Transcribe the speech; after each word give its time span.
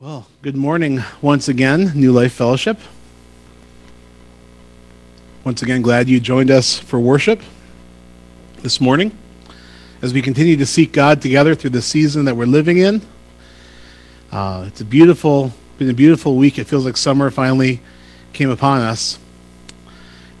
Well, 0.00 0.26
good 0.40 0.56
morning 0.56 1.04
once 1.20 1.48
again, 1.48 1.92
New 1.94 2.10
Life 2.10 2.32
Fellowship. 2.32 2.78
Once 5.44 5.60
again, 5.60 5.82
glad 5.82 6.08
you 6.08 6.18
joined 6.18 6.50
us 6.50 6.78
for 6.78 6.98
worship 6.98 7.42
this 8.62 8.80
morning 8.80 9.14
as 10.00 10.14
we 10.14 10.22
continue 10.22 10.56
to 10.56 10.64
seek 10.64 10.92
God 10.92 11.20
together 11.20 11.54
through 11.54 11.70
the 11.76 11.82
season 11.82 12.24
that 12.24 12.34
we're 12.34 12.46
living 12.46 12.78
in. 12.78 13.02
Uh, 14.32 14.64
it's 14.68 14.80
a 14.80 14.86
beautiful, 14.86 15.52
been 15.76 15.90
a 15.90 15.92
beautiful 15.92 16.36
week. 16.36 16.58
It 16.58 16.64
feels 16.64 16.86
like 16.86 16.96
summer 16.96 17.30
finally 17.30 17.82
came 18.32 18.48
upon 18.48 18.80
us. 18.80 19.18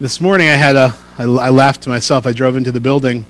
This 0.00 0.22
morning, 0.22 0.48
I 0.48 0.54
had 0.54 0.74
a, 0.74 0.96
I, 1.18 1.24
I 1.24 1.50
laughed 1.50 1.82
to 1.82 1.90
myself. 1.90 2.26
I 2.26 2.32
drove 2.32 2.56
into 2.56 2.72
the 2.72 2.80
building, 2.80 3.26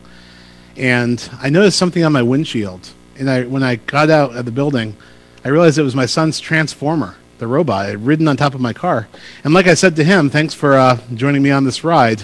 and 0.77 1.29
I 1.41 1.51
noticed 1.51 1.77
something 1.77 2.05
on 2.05 2.12
my 2.12 2.23
windshield. 2.23 2.89
And 3.19 3.29
I, 3.29 3.47
when 3.47 3.65
I 3.65 3.75
got 3.75 4.11
out 4.11 4.37
of 4.37 4.45
the 4.45 4.53
building, 4.53 4.97
I 5.43 5.48
realized 5.48 5.79
it 5.79 5.82
was 5.82 5.96
my 5.96 6.07
son's 6.07 6.38
transformer, 6.38 7.16
the 7.38 7.46
robot. 7.46 7.86
Had 7.86 8.04
ridden 8.04 8.28
on 8.28 8.37
top 8.37 8.55
of 8.55 8.60
my 8.60 8.74
car. 8.74 9.09
And 9.42 9.55
like 9.55 9.66
I 9.66 9.73
said 9.73 9.96
to 9.96 10.05
him, 10.05 10.28
thanks 10.28 10.52
for 10.52 10.74
uh, 10.74 10.98
joining 11.15 11.42
me 11.42 11.51
on 11.51 11.65
this 11.65 11.82
ride. 11.82 12.23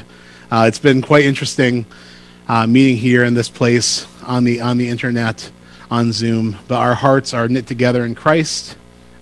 Uh, 0.50 0.66
it's 0.68 0.78
been 0.78 1.00
quite 1.00 1.24
interesting 1.24 1.86
uh, 2.46 2.66
meeting 2.66 2.98
here 2.98 3.24
in 3.24 3.32
this 3.32 3.48
place 3.48 4.06
on 4.24 4.44
the 4.44 4.60
on 4.60 4.77
the 4.77 4.88
internet, 4.88 5.50
on 5.91 6.12
Zoom. 6.12 6.58
But 6.68 6.77
our 6.77 6.94
hearts 6.94 7.32
are 7.32 7.48
knit 7.48 7.66
together 7.66 8.05
in 8.05 8.14
Christ. 8.14 8.77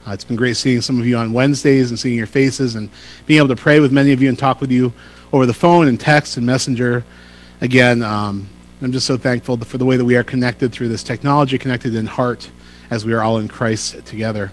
Uh, 0.04 0.10
it's 0.10 0.24
been 0.24 0.36
great 0.36 0.56
seeing 0.56 0.80
some 0.80 0.98
of 0.98 1.06
you 1.06 1.16
on 1.16 1.32
Wednesdays 1.32 1.90
and 1.90 1.98
seeing 1.98 2.18
your 2.18 2.26
faces 2.26 2.74
and 2.74 2.90
being 3.26 3.38
able 3.38 3.48
to 3.48 3.56
pray 3.56 3.78
with 3.78 3.92
many 3.92 4.12
of 4.12 4.20
you 4.20 4.28
and 4.28 4.36
talk 4.36 4.60
with 4.60 4.72
you 4.72 4.92
over 5.32 5.46
the 5.46 5.54
phone 5.54 5.86
and 5.86 6.00
text 6.00 6.36
and 6.36 6.44
messenger. 6.44 7.04
Again, 7.60 8.02
um, 8.02 8.48
I'm 8.82 8.92
just 8.92 9.06
so 9.06 9.16
thankful 9.16 9.56
for 9.58 9.78
the 9.78 9.84
way 9.84 9.96
that 9.96 10.04
we 10.04 10.16
are 10.16 10.24
connected 10.24 10.72
through 10.72 10.88
this 10.88 11.04
technology, 11.04 11.58
connected 11.58 11.94
in 11.94 12.06
heart 12.06 12.50
as 12.90 13.04
we 13.04 13.12
are 13.12 13.22
all 13.22 13.38
in 13.38 13.48
Christ 13.48 14.04
together. 14.04 14.50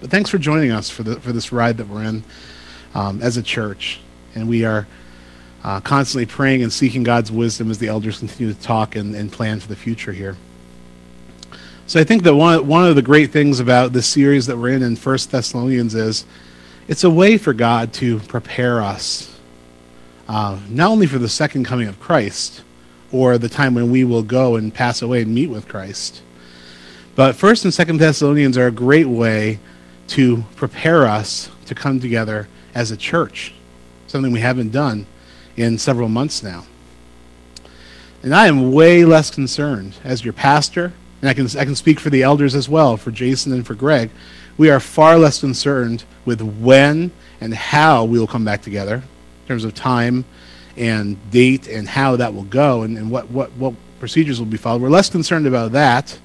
But 0.00 0.10
thanks 0.10 0.30
for 0.30 0.38
joining 0.38 0.70
us 0.70 0.88
for, 0.88 1.02
the, 1.02 1.20
for 1.20 1.32
this 1.32 1.52
ride 1.52 1.76
that 1.78 1.88
we're 1.88 2.04
in 2.04 2.22
um, 2.94 3.20
as 3.20 3.36
a 3.36 3.42
church. 3.42 4.00
And 4.34 4.48
we 4.48 4.64
are 4.64 4.86
uh, 5.64 5.80
constantly 5.80 6.26
praying 6.26 6.62
and 6.62 6.72
seeking 6.72 7.02
God's 7.02 7.32
wisdom 7.32 7.70
as 7.70 7.78
the 7.78 7.88
elders 7.88 8.20
continue 8.20 8.54
to 8.54 8.60
talk 8.60 8.94
and, 8.94 9.14
and 9.14 9.30
plan 9.30 9.58
for 9.58 9.68
the 9.68 9.76
future 9.76 10.12
here. 10.12 10.36
So 11.86 12.00
I 12.00 12.04
think 12.04 12.22
that 12.22 12.34
one, 12.34 12.68
one 12.68 12.86
of 12.86 12.94
the 12.94 13.02
great 13.02 13.32
things 13.32 13.58
about 13.58 13.92
this 13.92 14.06
series 14.06 14.46
that 14.46 14.56
we're 14.56 14.70
in 14.70 14.82
in 14.82 14.94
First 14.94 15.32
Thessalonians 15.32 15.96
is 15.96 16.24
it's 16.86 17.02
a 17.02 17.10
way 17.10 17.36
for 17.36 17.52
God 17.52 17.92
to 17.94 18.20
prepare 18.20 18.80
us, 18.80 19.36
uh, 20.28 20.58
not 20.68 20.92
only 20.92 21.08
for 21.08 21.18
the 21.18 21.28
second 21.28 21.64
coming 21.64 21.88
of 21.88 21.98
Christ 21.98 22.62
or 23.12 23.38
the 23.38 23.48
time 23.48 23.74
when 23.74 23.90
we 23.90 24.04
will 24.04 24.22
go 24.22 24.56
and 24.56 24.72
pass 24.72 25.02
away 25.02 25.22
and 25.22 25.34
meet 25.34 25.48
with 25.48 25.68
Christ, 25.68 26.22
but 27.16 27.34
First 27.34 27.64
and 27.64 27.74
Second 27.74 27.98
Thessalonians 27.98 28.56
are 28.56 28.68
a 28.68 28.72
great 28.72 29.06
way 29.06 29.58
to 30.08 30.44
prepare 30.56 31.06
us 31.06 31.50
to 31.66 31.74
come 31.74 32.00
together 32.00 32.48
as 32.74 32.90
a 32.90 32.96
church, 32.96 33.52
something 34.06 34.32
we 34.32 34.40
haven't 34.40 34.70
done 34.70 35.06
in 35.56 35.78
several 35.78 36.08
months 36.08 36.42
now. 36.42 36.64
And 38.22 38.34
I 38.34 38.46
am 38.46 38.72
way 38.72 39.04
less 39.04 39.30
concerned 39.30 39.96
as 40.04 40.24
your 40.24 40.32
pastor, 40.32 40.92
and 41.20 41.28
I 41.28 41.34
can, 41.34 41.46
I 41.58 41.64
can 41.64 41.76
speak 41.76 42.00
for 42.00 42.10
the 42.10 42.22
elders 42.22 42.54
as 42.54 42.68
well, 42.68 42.96
for 42.96 43.10
Jason 43.10 43.52
and 43.52 43.66
for 43.66 43.74
Greg. 43.74 44.10
We 44.56 44.70
are 44.70 44.80
far 44.80 45.18
less 45.18 45.40
concerned 45.40 46.04
with 46.24 46.40
when 46.40 47.12
and 47.40 47.54
how 47.54 48.04
we 48.04 48.18
will 48.18 48.26
come 48.26 48.44
back 48.44 48.62
together 48.62 48.96
in 48.96 49.48
terms 49.48 49.64
of 49.64 49.74
time 49.74 50.24
and 50.80 51.30
date 51.30 51.68
and 51.68 51.88
how 51.88 52.16
that 52.16 52.34
will 52.34 52.44
go 52.44 52.82
and, 52.82 52.98
and 52.98 53.10
what, 53.10 53.30
what, 53.30 53.52
what 53.52 53.74
procedures 54.00 54.40
will 54.40 54.46
be 54.46 54.56
followed. 54.56 54.82
We're 54.82 54.90
less 54.90 55.10
concerned 55.10 55.46
about 55.46 55.72
that 55.72 56.18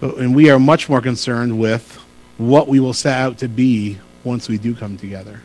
but, 0.00 0.16
and 0.16 0.34
we 0.34 0.50
are 0.50 0.58
much 0.58 0.88
more 0.88 1.00
concerned 1.00 1.58
with 1.58 1.96
what 2.36 2.68
we 2.68 2.80
will 2.80 2.92
set 2.92 3.18
out 3.18 3.38
to 3.38 3.48
be 3.48 3.98
once 4.24 4.48
we 4.48 4.58
do 4.58 4.74
come 4.74 4.96
together. 4.96 5.42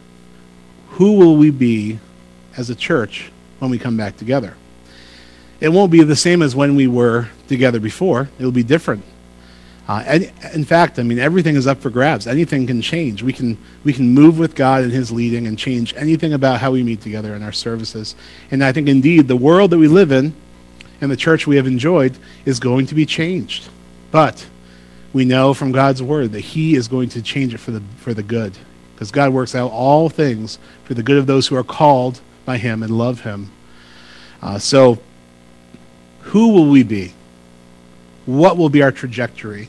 Who 0.89 1.13
will 1.13 1.37
we 1.37 1.49
be 1.49 1.99
as 2.55 2.69
a 2.69 2.75
church 2.75 3.31
when 3.59 3.71
we 3.71 3.79
come 3.79 3.97
back 3.97 4.17
together? 4.17 4.55
It 5.59 5.69
won't 5.69 5.91
be 5.91 6.03
the 6.03 6.15
same 6.15 6.41
as 6.41 6.55
when 6.55 6.75
we 6.75 6.87
were 6.87 7.29
together 7.47 7.79
before. 7.79 8.29
It'll 8.37 8.51
be 8.51 8.63
different. 8.63 9.03
Uh, 9.87 10.19
in 10.53 10.63
fact, 10.63 10.97
I 10.97 11.03
mean, 11.03 11.19
everything 11.19 11.57
is 11.57 11.67
up 11.67 11.79
for 11.79 11.89
grabs. 11.89 12.25
Anything 12.25 12.65
can 12.67 12.81
change. 12.81 13.21
We 13.21 13.33
can 13.33 13.57
we 13.83 13.91
can 13.91 14.13
move 14.13 14.39
with 14.39 14.55
God 14.55 14.83
and 14.83 14.91
His 14.91 15.11
leading 15.11 15.45
and 15.45 15.59
change 15.59 15.93
anything 15.97 16.33
about 16.33 16.61
how 16.61 16.71
we 16.71 16.83
meet 16.83 17.01
together 17.01 17.35
in 17.35 17.43
our 17.43 17.51
services. 17.51 18.15
And 18.49 18.63
I 18.63 18.71
think 18.71 18.87
indeed 18.87 19.27
the 19.27 19.35
world 19.35 19.71
that 19.71 19.77
we 19.77 19.89
live 19.89 20.11
in 20.11 20.33
and 21.01 21.11
the 21.11 21.17
church 21.17 21.45
we 21.45 21.57
have 21.57 21.67
enjoyed 21.67 22.17
is 22.45 22.61
going 22.61 22.85
to 22.87 22.95
be 22.95 23.05
changed. 23.05 23.67
But 24.09 24.47
we 25.11 25.25
know 25.25 25.53
from 25.53 25.73
God's 25.73 26.01
word 26.01 26.31
that 26.31 26.39
He 26.39 26.75
is 26.75 26.87
going 26.87 27.09
to 27.09 27.21
change 27.21 27.53
it 27.53 27.57
for 27.57 27.71
the, 27.71 27.81
for 27.97 28.13
the 28.13 28.23
good. 28.23 28.57
Because 28.95 29.11
God 29.11 29.33
works 29.33 29.53
out 29.53 29.71
all 29.71 30.09
things 30.09 30.59
for 30.85 30.93
the 30.93 31.03
good 31.03 31.17
of 31.17 31.27
those 31.27 31.47
who 31.47 31.57
are 31.57 31.63
called 31.63 32.21
by 32.45 32.57
Him 32.57 32.83
and 32.83 32.97
love 32.97 33.21
Him. 33.21 33.51
Uh, 34.41 34.59
so, 34.59 34.99
who 36.21 36.53
will 36.53 36.69
we 36.69 36.83
be? 36.83 37.13
What 38.25 38.57
will 38.57 38.69
be 38.69 38.81
our 38.81 38.91
trajectory? 38.91 39.67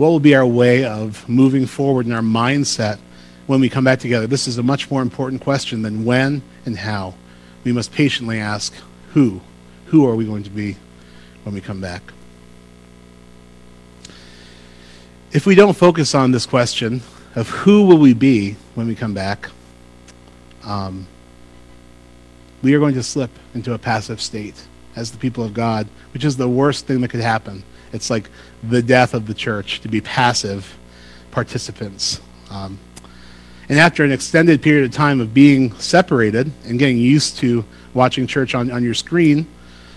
What 0.00 0.08
will 0.08 0.18
be 0.18 0.34
our 0.34 0.46
way 0.46 0.86
of 0.86 1.28
moving 1.28 1.66
forward 1.66 2.06
in 2.06 2.12
our 2.12 2.22
mindset 2.22 2.98
when 3.46 3.60
we 3.60 3.68
come 3.68 3.84
back 3.84 3.98
together? 3.98 4.26
This 4.26 4.48
is 4.48 4.56
a 4.56 4.62
much 4.62 4.90
more 4.90 5.02
important 5.02 5.42
question 5.42 5.82
than 5.82 6.06
when 6.06 6.40
and 6.64 6.78
how. 6.78 7.16
We 7.64 7.72
must 7.72 7.92
patiently 7.92 8.38
ask 8.38 8.72
who. 9.12 9.42
Who 9.88 10.08
are 10.08 10.16
we 10.16 10.24
going 10.24 10.44
to 10.44 10.50
be 10.50 10.78
when 11.44 11.54
we 11.54 11.60
come 11.60 11.82
back? 11.82 12.02
if 15.32 15.44
we 15.44 15.54
don't 15.54 15.76
focus 15.76 16.14
on 16.14 16.30
this 16.32 16.46
question 16.46 17.02
of 17.34 17.50
who 17.50 17.84
will 17.84 17.98
we 17.98 18.14
be 18.14 18.56
when 18.76 18.86
we 18.86 18.94
come 18.94 19.12
back, 19.12 19.50
um, 20.64 21.06
we 22.62 22.72
are 22.72 22.78
going 22.78 22.94
to 22.94 23.02
slip 23.02 23.30
into 23.52 23.74
a 23.74 23.78
passive 23.78 24.22
state 24.22 24.66
as 24.96 25.10
the 25.10 25.18
people 25.18 25.44
of 25.44 25.52
God, 25.52 25.88
which 26.14 26.24
is 26.24 26.38
the 26.38 26.48
worst 26.48 26.86
thing 26.86 27.02
that 27.02 27.08
could 27.08 27.20
happen. 27.20 27.64
It's 27.92 28.10
like 28.10 28.30
the 28.62 28.82
death 28.82 29.14
of 29.14 29.26
the 29.26 29.34
church 29.34 29.80
to 29.80 29.88
be 29.88 30.00
passive 30.00 30.76
participants. 31.30 32.20
Um, 32.50 32.78
and 33.68 33.78
after 33.78 34.04
an 34.04 34.12
extended 34.12 34.62
period 34.62 34.84
of 34.84 34.92
time 34.92 35.20
of 35.20 35.32
being 35.32 35.72
separated 35.74 36.50
and 36.66 36.78
getting 36.78 36.98
used 36.98 37.38
to 37.38 37.64
watching 37.94 38.26
church 38.26 38.54
on, 38.54 38.70
on 38.70 38.82
your 38.82 38.94
screen, 38.94 39.46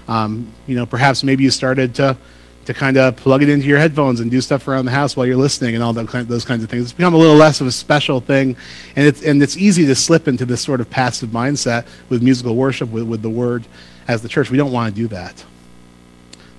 um, 0.07 0.51
you 0.67 0.75
know, 0.75 0.85
perhaps 0.85 1.23
maybe 1.23 1.43
you 1.43 1.49
started 1.49 1.95
to 1.95 2.17
to 2.65 2.73
kind 2.73 2.95
of 2.97 3.15
plug 3.17 3.43
it 3.43 3.49
into 3.49 3.67
your 3.67 3.77
headphones 3.77 4.19
and 4.19 4.31
do 4.31 4.39
stuff 4.39 4.67
around 4.67 4.85
the 4.85 4.91
house 4.91 5.17
while 5.17 5.25
you're 5.25 5.35
listening 5.35 5.75
and 5.75 5.83
all 5.83 5.93
kind, 6.05 6.27
those 6.27 6.45
kinds 6.45 6.63
of 6.63 6.69
things. 6.69 6.83
It's 6.83 6.93
become 6.93 7.13
a 7.13 7.17
little 7.17 7.35
less 7.35 7.59
of 7.59 7.67
a 7.67 7.71
special 7.71 8.21
thing, 8.21 8.55
and 8.95 9.05
it's 9.05 9.21
and 9.21 9.43
it's 9.43 9.57
easy 9.57 9.85
to 9.85 9.95
slip 9.95 10.27
into 10.27 10.45
this 10.45 10.61
sort 10.61 10.79
of 10.79 10.89
passive 10.89 11.29
mindset 11.29 11.85
with 12.09 12.21
musical 12.23 12.55
worship 12.55 12.89
with, 12.89 13.03
with 13.03 13.21
the 13.21 13.29
word 13.29 13.65
as 14.07 14.21
the 14.21 14.29
church. 14.29 14.49
We 14.49 14.57
don't 14.57 14.71
want 14.71 14.93
to 14.93 15.01
do 15.01 15.07
that. 15.09 15.43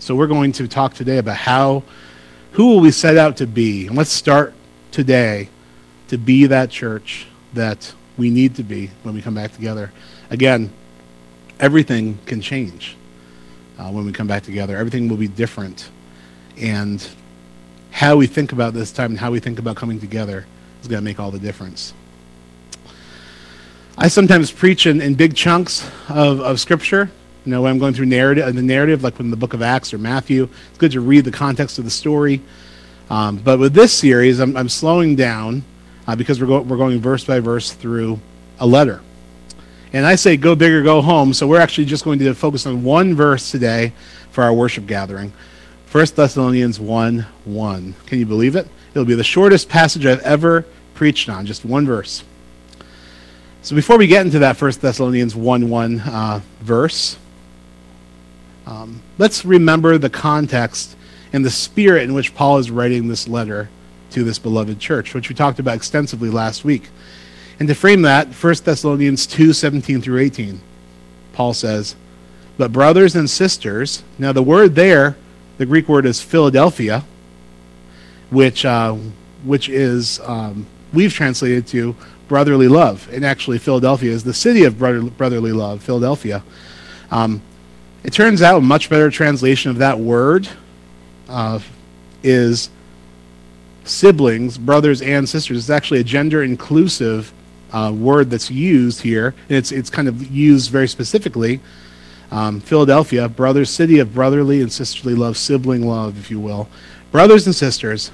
So 0.05 0.15
we're 0.15 0.27
going 0.27 0.53
to 0.53 0.69
talk 0.69 0.93
today 0.93 1.17
about 1.17 1.39
how 1.39 1.83
who 2.53 2.67
will 2.69 2.81
we 2.81 2.91
set 2.91 3.17
out 3.17 3.39
to 3.39 3.47
be, 3.47 3.87
and 3.87 3.97
let's 3.97 4.13
start 4.13 4.53
today 4.91 5.49
to 6.09 6.19
be 6.19 6.45
that 6.45 6.69
church 6.69 7.27
that 7.55 7.95
we 8.19 8.29
need 8.29 8.55
to 8.57 8.63
be 8.63 8.91
when 9.03 9.15
we 9.15 9.23
come 9.23 9.35
back 9.35 9.53
together. 9.55 9.93
Again, 10.29 10.71
everything 11.59 12.19
can 12.27 12.43
change. 12.43 12.99
Uh, 13.79 13.91
when 13.91 14.05
we 14.05 14.13
come 14.13 14.27
back 14.27 14.43
together. 14.43 14.77
Everything 14.77 15.09
will 15.09 15.17
be 15.17 15.27
different 15.27 15.89
and 16.59 17.09
how 17.91 18.15
we 18.15 18.27
think 18.27 18.53
about 18.53 18.75
this 18.75 18.93
time 18.93 19.13
and 19.13 19.19
how 19.19 19.31
we 19.31 19.41
think 19.41 19.59
about 19.59 19.75
coming 19.75 19.99
together 19.99 20.45
is 20.83 20.87
going 20.87 21.01
to 21.01 21.05
make 21.05 21.19
all 21.19 21.31
the 21.31 21.39
difference. 21.39 21.95
I 23.97 24.09
sometimes 24.09 24.53
preach 24.53 24.85
in, 24.85 25.01
in 25.01 25.15
big 25.15 25.35
chunks 25.35 25.91
of, 26.11 26.41
of 26.41 26.61
Scripture. 26.61 27.11
You 27.45 27.51
know, 27.51 27.63
when 27.63 27.73
I'm 27.73 27.79
going 27.79 27.93
through 27.93 28.07
narrative, 28.07 28.55
the 28.55 28.63
narrative, 28.63 29.03
like 29.03 29.21
in 29.21 29.31
the 29.31 29.37
book 29.37 29.53
of 29.53 29.61
Acts 29.61 29.93
or 29.93 29.99
Matthew, 29.99 30.49
it's 30.69 30.79
good 30.79 30.93
to 30.93 31.01
read 31.01 31.25
the 31.25 31.31
context 31.31 31.79
of 31.79 31.85
the 31.85 31.91
story. 31.91 32.41
Um, 33.11 33.37
but 33.37 33.59
with 33.59 33.75
this 33.75 33.93
series, 33.93 34.41
I'm, 34.41 34.57
I'm 34.57 34.69
slowing 34.69 35.15
down 35.15 35.63
uh, 36.07 36.17
because 36.17 36.41
we're, 36.41 36.47
go- 36.47 36.63
we're 36.63 36.79
going 36.79 37.01
verse 37.01 37.25
by 37.25 37.41
verse 37.41 37.73
through 37.73 38.19
a 38.59 38.67
letter. 38.67 39.03
And 39.93 40.07
I 40.07 40.15
say 40.15 40.37
go 40.37 40.55
big 40.55 40.73
or 40.73 40.83
go 40.83 41.03
home, 41.03 41.35
so 41.35 41.47
we're 41.47 41.61
actually 41.61 41.85
just 41.85 42.03
going 42.03 42.19
to 42.19 42.35
focus 42.35 42.67
on 42.67 42.83
one 42.83 43.15
verse 43.15 43.51
today 43.51 43.93
for 44.31 44.43
our 44.43 44.53
worship 44.53 44.87
gathering. 44.87 45.33
1 45.93 46.07
Thessalonians 46.17 46.81
1 46.81 47.27
1. 47.45 47.95
Can 48.07 48.19
you 48.19 48.27
believe 48.27 48.57
it? 48.57 48.67
It'll 48.93 49.05
be 49.05 49.15
the 49.15 49.23
shortest 49.23 49.69
passage 49.69 50.07
I've 50.07 50.23
ever 50.23 50.65
preached 50.95 51.29
on, 51.29 51.47
just 51.47 51.65
one 51.65 51.87
verse. 51.87 52.25
So 53.63 53.77
before 53.77 53.99
we 53.99 54.07
get 54.07 54.25
into 54.27 54.41
that 54.41 54.61
1 54.61 54.73
Thessalonians 54.81 55.37
1 55.37 55.69
1 55.69 56.01
uh, 56.01 56.41
verse, 56.61 57.17
um, 58.67 59.03
let's 59.19 59.45
remember 59.45 59.99
the 59.99 60.11
context 60.11 60.97
and 61.33 61.45
the 61.45 61.51
spirit 61.51 62.03
in 62.05 62.15
which 62.15 62.35
Paul 62.35 62.59
is 62.59 62.71
writing 62.71 63.09
this 63.09 63.29
letter 63.29 63.69
to 64.11 64.25
this 64.25 64.39
beloved 64.39 64.79
church, 64.79 65.15
which 65.15 65.29
we 65.29 65.35
talked 65.35 65.59
about 65.59 65.77
extensively 65.77 66.31
last 66.31 66.65
week. 66.65 66.89
And 67.59 67.69
to 67.69 67.75
frame 67.75 68.03
that, 68.03 68.29
1 68.29 68.55
Thessalonians 68.65 69.27
2 69.27 69.53
17 69.53 70.01
through 70.01 70.21
18, 70.21 70.61
Paul 71.33 71.55
says, 71.55 71.97
But 72.57 72.73
brothers 72.73 73.15
and 73.17 73.29
sisters, 73.29 74.03
now 74.19 74.33
the 74.33 74.43
word 74.43 74.75
there 74.75 75.17
the 75.57 75.67
Greek 75.67 75.89
word 75.89 76.07
is 76.07 76.21
Philadelphia, 76.21 77.05
which 78.31 78.65
uh, 78.65 78.97
which 79.45 79.69
is 79.69 80.21
um, 80.21 80.67
we've 80.93 81.13
translated 81.13 81.67
to 81.69 81.95
brotherly 82.27 82.69
love. 82.69 83.09
And 83.13 83.25
actually, 83.25 83.59
Philadelphia 83.59 84.11
is 84.11 84.25
the 84.25 84.35
city 84.35 84.65
of 84.65 84.79
brother, 84.79 85.03
brotherly 85.03 85.53
love, 85.53 85.83
Philadelphia. 85.83 86.43
Um, 87.11 87.43
it 88.05 88.13
turns 88.13 88.43
out 88.43 88.59
a 88.59 88.61
much 88.61 88.91
better 88.91 89.11
translation 89.11 89.71
of 89.71 89.79
that 89.79 89.99
word 89.99 90.47
uh, 91.29 91.59
is 92.23 92.69
siblings, 93.85 94.59
brothers 94.59 95.01
and 95.01 95.29
sisters. 95.29 95.59
It's 95.59 95.71
actually 95.71 96.01
a 96.01 96.05
gender 96.05 96.43
inclusive 96.43 97.33
uh, 97.73 97.93
word 97.97 98.31
that's 98.31 98.51
used 98.51 99.01
here, 99.01 99.35
and 99.49 99.57
it's 99.57 99.73
it's 99.73 99.91
kind 99.91 100.07
of 100.07 100.31
used 100.31 100.71
very 100.71 100.87
specifically. 100.87 101.61
Um, 102.31 102.61
Philadelphia, 102.61 103.29
brother 103.29 103.65
city 103.65 103.99
of 103.99 104.15
brotherly 104.15 104.61
and 104.61 104.73
sisterly 104.73 105.15
love, 105.15 105.37
sibling 105.37 105.87
love, 105.87 106.19
if 106.19 106.31
you 106.31 106.39
will. 106.39 106.69
Brothers 107.11 107.47
and 107.47 107.55
sisters, 107.55 108.11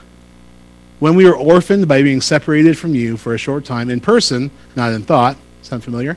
when 0.98 1.14
we 1.14 1.24
were 1.24 1.36
orphaned 1.36 1.88
by 1.88 2.02
being 2.02 2.20
separated 2.20 2.78
from 2.78 2.94
you 2.94 3.16
for 3.16 3.34
a 3.34 3.38
short 3.38 3.64
time 3.64 3.90
in 3.90 4.00
person, 4.00 4.50
not 4.76 4.92
in 4.92 5.02
thought, 5.02 5.36
sound 5.62 5.82
familiar? 5.82 6.16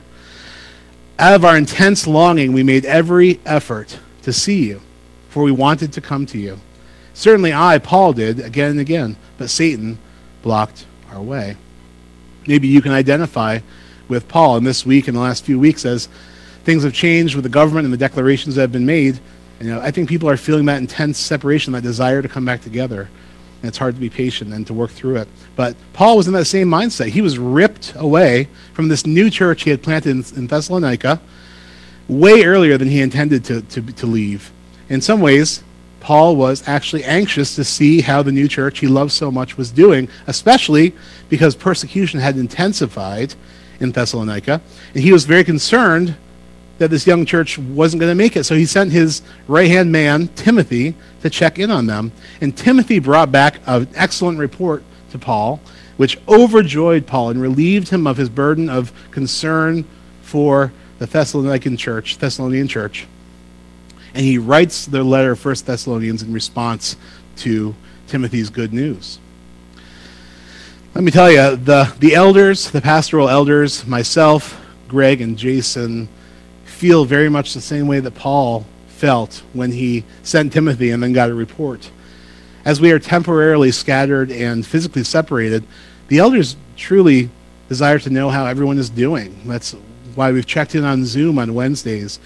Out 1.18 1.34
of 1.34 1.44
our 1.44 1.56
intense 1.56 2.06
longing, 2.06 2.52
we 2.52 2.64
made 2.64 2.84
every 2.84 3.40
effort 3.46 3.98
to 4.22 4.32
see 4.32 4.64
you, 4.64 4.80
for 5.28 5.42
we 5.44 5.52
wanted 5.52 5.92
to 5.92 6.00
come 6.00 6.26
to 6.26 6.38
you. 6.38 6.58
Certainly 7.12 7.52
I, 7.52 7.78
Paul, 7.78 8.12
did 8.12 8.40
again 8.40 8.72
and 8.72 8.80
again, 8.80 9.16
but 9.38 9.48
Satan 9.48 9.98
blocked 10.42 10.86
our 11.12 11.22
way. 11.22 11.56
Maybe 12.46 12.66
you 12.66 12.82
can 12.82 12.90
identify 12.90 13.60
with 14.08 14.28
Paul 14.28 14.56
in 14.56 14.64
this 14.64 14.84
week 14.84 15.06
and 15.06 15.16
the 15.16 15.20
last 15.20 15.44
few 15.44 15.58
weeks 15.58 15.84
as 15.84 16.08
things 16.64 16.82
have 16.82 16.92
changed 16.92 17.36
with 17.36 17.44
the 17.44 17.48
government 17.48 17.84
and 17.84 17.92
the 17.92 17.98
declarations 17.98 18.56
that 18.56 18.62
have 18.62 18.72
been 18.72 18.84
made. 18.84 19.20
You 19.60 19.68
know, 19.68 19.80
I 19.80 19.92
think 19.92 20.08
people 20.08 20.28
are 20.28 20.36
feeling 20.36 20.66
that 20.66 20.78
intense 20.78 21.18
separation, 21.18 21.72
that 21.74 21.82
desire 21.82 22.22
to 22.22 22.28
come 22.28 22.44
back 22.44 22.60
together. 22.62 23.08
And 23.64 23.70
it's 23.70 23.78
hard 23.78 23.94
to 23.94 24.00
be 24.02 24.10
patient 24.10 24.52
and 24.52 24.66
to 24.66 24.74
work 24.74 24.90
through 24.90 25.16
it. 25.16 25.28
But 25.56 25.74
Paul 25.94 26.18
was 26.18 26.26
in 26.26 26.34
that 26.34 26.44
same 26.44 26.68
mindset. 26.68 27.08
He 27.08 27.22
was 27.22 27.38
ripped 27.38 27.94
away 27.96 28.48
from 28.74 28.88
this 28.88 29.06
new 29.06 29.30
church 29.30 29.62
he 29.62 29.70
had 29.70 29.82
planted 29.82 30.10
in, 30.10 30.36
in 30.36 30.46
Thessalonica 30.48 31.18
way 32.06 32.44
earlier 32.44 32.76
than 32.76 32.88
he 32.88 33.00
intended 33.00 33.42
to, 33.46 33.62
to, 33.62 33.80
to 33.80 34.04
leave. 34.04 34.52
In 34.90 35.00
some 35.00 35.22
ways, 35.22 35.62
Paul 36.00 36.36
was 36.36 36.68
actually 36.68 37.04
anxious 37.04 37.56
to 37.56 37.64
see 37.64 38.02
how 38.02 38.22
the 38.22 38.32
new 38.32 38.48
church 38.48 38.80
he 38.80 38.86
loved 38.86 39.12
so 39.12 39.30
much 39.30 39.56
was 39.56 39.70
doing, 39.70 40.10
especially 40.26 40.94
because 41.30 41.56
persecution 41.56 42.20
had 42.20 42.36
intensified 42.36 43.34
in 43.80 43.92
Thessalonica. 43.92 44.60
And 44.92 45.02
he 45.02 45.10
was 45.10 45.24
very 45.24 45.42
concerned 45.42 46.16
that 46.78 46.90
this 46.90 47.06
young 47.06 47.24
church 47.24 47.58
wasn't 47.58 48.00
going 48.00 48.10
to 48.10 48.16
make 48.16 48.36
it. 48.36 48.44
So 48.44 48.56
he 48.56 48.66
sent 48.66 48.92
his 48.92 49.22
right 49.46 49.68
hand 49.68 49.92
man, 49.92 50.28
Timothy, 50.28 50.94
to 51.22 51.30
check 51.30 51.58
in 51.58 51.70
on 51.70 51.86
them. 51.86 52.12
And 52.40 52.56
Timothy 52.56 52.98
brought 52.98 53.30
back 53.30 53.60
an 53.66 53.88
excellent 53.94 54.38
report 54.38 54.82
to 55.10 55.18
Paul, 55.18 55.60
which 55.96 56.18
overjoyed 56.28 57.06
Paul 57.06 57.30
and 57.30 57.40
relieved 57.40 57.90
him 57.90 58.06
of 58.06 58.16
his 58.16 58.28
burden 58.28 58.68
of 58.68 58.92
concern 59.10 59.84
for 60.22 60.72
the 60.98 61.06
Thessalonican 61.06 61.78
church, 61.78 62.18
Thessalonian 62.18 62.66
church. 62.66 63.06
And 64.14 64.24
he 64.24 64.38
writes 64.38 64.86
the 64.86 65.02
letter 65.02 65.32
of 65.32 65.44
1 65.44 65.54
Thessalonians 65.64 66.22
in 66.22 66.32
response 66.32 66.96
to 67.36 67.74
Timothy's 68.06 68.50
good 68.50 68.72
news. 68.72 69.18
Let 70.94 71.02
me 71.02 71.10
tell 71.10 71.30
you, 71.30 71.56
the, 71.56 71.92
the 71.98 72.14
elders, 72.14 72.70
the 72.70 72.80
pastoral 72.80 73.28
elders, 73.28 73.84
myself, 73.84 74.60
Greg, 74.86 75.20
and 75.20 75.36
Jason, 75.36 76.08
feel 76.74 77.04
very 77.04 77.28
much 77.28 77.54
the 77.54 77.60
same 77.60 77.86
way 77.86 78.00
that 78.00 78.14
Paul 78.14 78.66
felt 78.88 79.42
when 79.52 79.72
he 79.72 80.04
sent 80.22 80.52
Timothy 80.52 80.90
and 80.90 81.02
then 81.02 81.12
got 81.12 81.30
a 81.30 81.34
report. 81.34 81.90
As 82.64 82.80
we 82.80 82.90
are 82.92 82.98
temporarily 82.98 83.70
scattered 83.70 84.30
and 84.30 84.66
physically 84.66 85.04
separated, 85.04 85.64
the 86.08 86.18
elders 86.18 86.56
truly 86.76 87.30
desire 87.68 87.98
to 88.00 88.10
know 88.10 88.30
how 88.30 88.46
everyone 88.46 88.78
is 88.78 88.90
doing. 88.90 89.40
That's 89.46 89.72
why 90.14 90.32
we've 90.32 90.46
checked 90.46 90.74
in 90.74 90.84
on 90.84 91.04
Zoom 91.04 91.38
on 91.38 91.54
Wednesdays. 91.54 92.18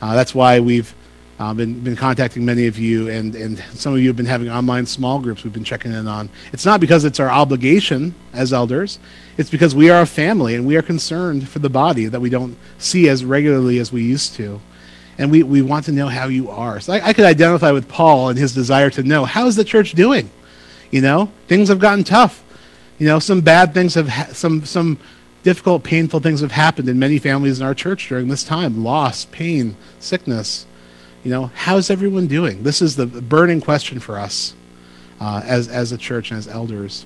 Uh, 0.00 0.14
that's 0.14 0.34
why 0.34 0.60
we've 0.60 0.94
uh, 1.38 1.52
been, 1.52 1.80
been 1.80 1.96
contacting 1.96 2.44
many 2.44 2.66
of 2.66 2.78
you, 2.78 3.08
and, 3.08 3.34
and 3.34 3.58
some 3.74 3.92
of 3.92 4.00
you 4.00 4.08
have 4.08 4.16
been 4.16 4.26
having 4.26 4.48
online 4.48 4.86
small 4.86 5.18
groups 5.18 5.44
we've 5.44 5.52
been 5.52 5.64
checking 5.64 5.92
in 5.92 6.08
on. 6.08 6.30
It's 6.52 6.64
not 6.64 6.80
because 6.80 7.04
it's 7.04 7.20
our 7.20 7.28
obligation 7.28 8.14
as 8.32 8.52
elders, 8.52 8.98
it's 9.36 9.50
because 9.50 9.74
we 9.74 9.90
are 9.90 10.00
a 10.00 10.06
family 10.06 10.54
and 10.54 10.66
we 10.66 10.76
are 10.76 10.82
concerned 10.82 11.48
for 11.48 11.58
the 11.58 11.68
body 11.68 12.06
that 12.06 12.20
we 12.20 12.30
don't 12.30 12.56
see 12.78 13.08
as 13.08 13.24
regularly 13.24 13.78
as 13.78 13.92
we 13.92 14.02
used 14.02 14.34
to. 14.36 14.60
And 15.18 15.30
we, 15.30 15.42
we 15.42 15.62
want 15.62 15.86
to 15.86 15.92
know 15.92 16.08
how 16.08 16.28
you 16.28 16.50
are. 16.50 16.80
So 16.80 16.94
I, 16.94 17.08
I 17.08 17.12
could 17.12 17.24
identify 17.24 17.70
with 17.70 17.88
Paul 17.88 18.30
and 18.30 18.38
his 18.38 18.54
desire 18.54 18.90
to 18.90 19.02
know 19.02 19.24
how 19.24 19.46
is 19.46 19.56
the 19.56 19.64
church 19.64 19.92
doing? 19.92 20.30
You 20.90 21.00
know, 21.00 21.32
things 21.48 21.68
have 21.68 21.78
gotten 21.78 22.04
tough. 22.04 22.42
You 22.98 23.06
know, 23.06 23.18
some 23.18 23.40
bad 23.40 23.74
things 23.74 23.94
have, 23.94 24.08
ha- 24.08 24.28
some, 24.32 24.64
some 24.64 24.98
difficult, 25.42 25.84
painful 25.84 26.20
things 26.20 26.40
have 26.40 26.52
happened 26.52 26.88
in 26.88 26.98
many 26.98 27.18
families 27.18 27.60
in 27.60 27.66
our 27.66 27.74
church 27.74 28.08
during 28.08 28.28
this 28.28 28.44
time 28.44 28.84
loss, 28.84 29.26
pain, 29.26 29.76
sickness 29.98 30.66
you 31.26 31.32
know, 31.32 31.50
how's 31.56 31.90
everyone 31.90 32.28
doing? 32.28 32.62
This 32.62 32.80
is 32.80 32.94
the 32.94 33.04
burning 33.04 33.60
question 33.60 33.98
for 33.98 34.16
us 34.16 34.54
uh, 35.20 35.42
as, 35.44 35.66
as 35.66 35.90
a 35.90 35.98
church 35.98 36.30
and 36.30 36.38
as 36.38 36.46
elders. 36.46 37.04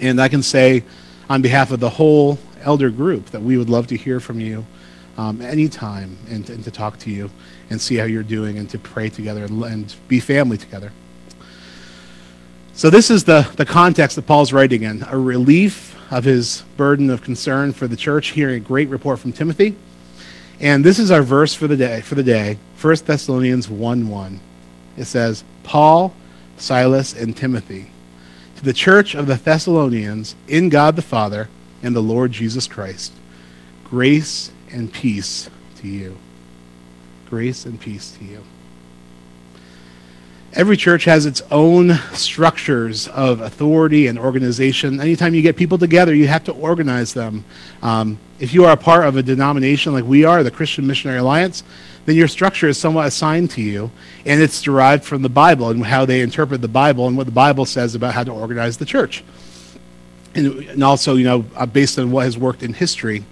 And 0.00 0.18
I 0.18 0.28
can 0.28 0.42
say 0.42 0.82
on 1.28 1.42
behalf 1.42 1.70
of 1.70 1.78
the 1.78 1.90
whole 1.90 2.38
elder 2.62 2.88
group 2.88 3.26
that 3.32 3.42
we 3.42 3.58
would 3.58 3.68
love 3.68 3.86
to 3.88 3.98
hear 3.98 4.18
from 4.18 4.40
you 4.40 4.64
um, 5.18 5.42
anytime 5.42 6.16
and, 6.30 6.48
and 6.48 6.64
to 6.64 6.70
talk 6.70 6.98
to 7.00 7.10
you 7.10 7.30
and 7.68 7.78
see 7.78 7.96
how 7.96 8.06
you're 8.06 8.22
doing 8.22 8.56
and 8.56 8.70
to 8.70 8.78
pray 8.78 9.10
together 9.10 9.44
and, 9.44 9.62
and 9.62 9.94
be 10.08 10.20
family 10.20 10.56
together. 10.56 10.90
So, 12.72 12.88
this 12.88 13.10
is 13.10 13.24
the, 13.24 13.46
the 13.56 13.66
context 13.66 14.16
that 14.16 14.26
Paul's 14.26 14.54
writing 14.54 14.84
in 14.84 15.04
a 15.06 15.18
relief 15.18 15.94
of 16.10 16.24
his 16.24 16.62
burden 16.78 17.10
of 17.10 17.20
concern 17.20 17.74
for 17.74 17.88
the 17.88 17.96
church, 17.96 18.28
hearing 18.28 18.56
a 18.56 18.60
great 18.60 18.88
report 18.88 19.18
from 19.18 19.34
Timothy. 19.34 19.76
And 20.60 20.84
this 20.84 20.98
is 20.98 21.10
our 21.10 21.22
verse 21.22 21.54
for 21.54 21.66
the 21.66 21.76
day, 21.76 22.00
for 22.00 22.14
the 22.14 22.22
day 22.22 22.58
1 22.80 22.96
Thessalonians 23.06 23.68
1 23.68 24.08
1. 24.08 24.40
It 24.96 25.04
says, 25.06 25.44
Paul, 25.62 26.14
Silas, 26.56 27.12
and 27.12 27.36
Timothy, 27.36 27.90
to 28.56 28.64
the 28.64 28.72
church 28.72 29.14
of 29.14 29.26
the 29.26 29.34
Thessalonians 29.34 30.36
in 30.46 30.68
God 30.68 30.96
the 30.96 31.02
Father 31.02 31.48
and 31.82 31.94
the 31.94 32.02
Lord 32.02 32.32
Jesus 32.32 32.66
Christ, 32.66 33.12
grace 33.84 34.52
and 34.70 34.92
peace 34.92 35.50
to 35.76 35.88
you. 35.88 36.16
Grace 37.28 37.64
and 37.64 37.80
peace 37.80 38.12
to 38.12 38.24
you. 38.24 38.44
Every 40.52 40.76
church 40.76 41.04
has 41.06 41.26
its 41.26 41.42
own 41.50 41.94
structures 42.12 43.08
of 43.08 43.40
authority 43.40 44.06
and 44.06 44.16
organization. 44.16 45.00
Anytime 45.00 45.34
you 45.34 45.42
get 45.42 45.56
people 45.56 45.78
together, 45.78 46.14
you 46.14 46.28
have 46.28 46.44
to 46.44 46.52
organize 46.52 47.12
them. 47.12 47.44
Um, 47.82 48.18
if 48.44 48.52
you 48.52 48.66
are 48.66 48.72
a 48.72 48.76
part 48.76 49.06
of 49.06 49.16
a 49.16 49.22
denomination 49.22 49.94
like 49.94 50.04
we 50.04 50.22
are, 50.22 50.42
the 50.42 50.50
Christian 50.50 50.86
Missionary 50.86 51.18
Alliance, 51.18 51.62
then 52.04 52.14
your 52.14 52.28
structure 52.28 52.68
is 52.68 52.76
somewhat 52.76 53.06
assigned 53.06 53.50
to 53.52 53.62
you, 53.62 53.90
and 54.26 54.42
it's 54.42 54.60
derived 54.60 55.02
from 55.02 55.22
the 55.22 55.30
Bible 55.30 55.70
and 55.70 55.82
how 55.82 56.04
they 56.04 56.20
interpret 56.20 56.60
the 56.60 56.68
Bible 56.68 57.08
and 57.08 57.16
what 57.16 57.24
the 57.24 57.32
Bible 57.32 57.64
says 57.64 57.94
about 57.94 58.12
how 58.12 58.22
to 58.22 58.30
organize 58.30 58.76
the 58.76 58.84
church. 58.84 59.24
And, 60.34 60.58
and 60.68 60.84
also, 60.84 61.14
you 61.14 61.24
know, 61.24 61.46
uh, 61.56 61.64
based 61.64 61.98
on 61.98 62.10
what 62.10 62.26
has 62.26 62.36
worked 62.36 62.62
in 62.62 62.74
history. 62.74 63.24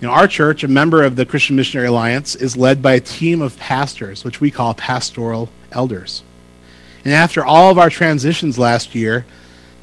You 0.00 0.06
know, 0.06 0.10
our 0.10 0.28
church, 0.28 0.62
a 0.62 0.68
member 0.68 1.02
of 1.02 1.16
the 1.16 1.26
Christian 1.26 1.56
Missionary 1.56 1.88
Alliance, 1.88 2.36
is 2.36 2.56
led 2.56 2.80
by 2.80 2.92
a 2.92 3.00
team 3.00 3.42
of 3.42 3.58
pastors, 3.58 4.22
which 4.22 4.40
we 4.40 4.52
call 4.52 4.72
pastoral 4.72 5.48
elders. 5.72 6.22
And 7.04 7.12
after 7.12 7.44
all 7.44 7.72
of 7.72 7.78
our 7.78 7.90
transitions 7.90 8.56
last 8.56 8.94
year, 8.94 9.26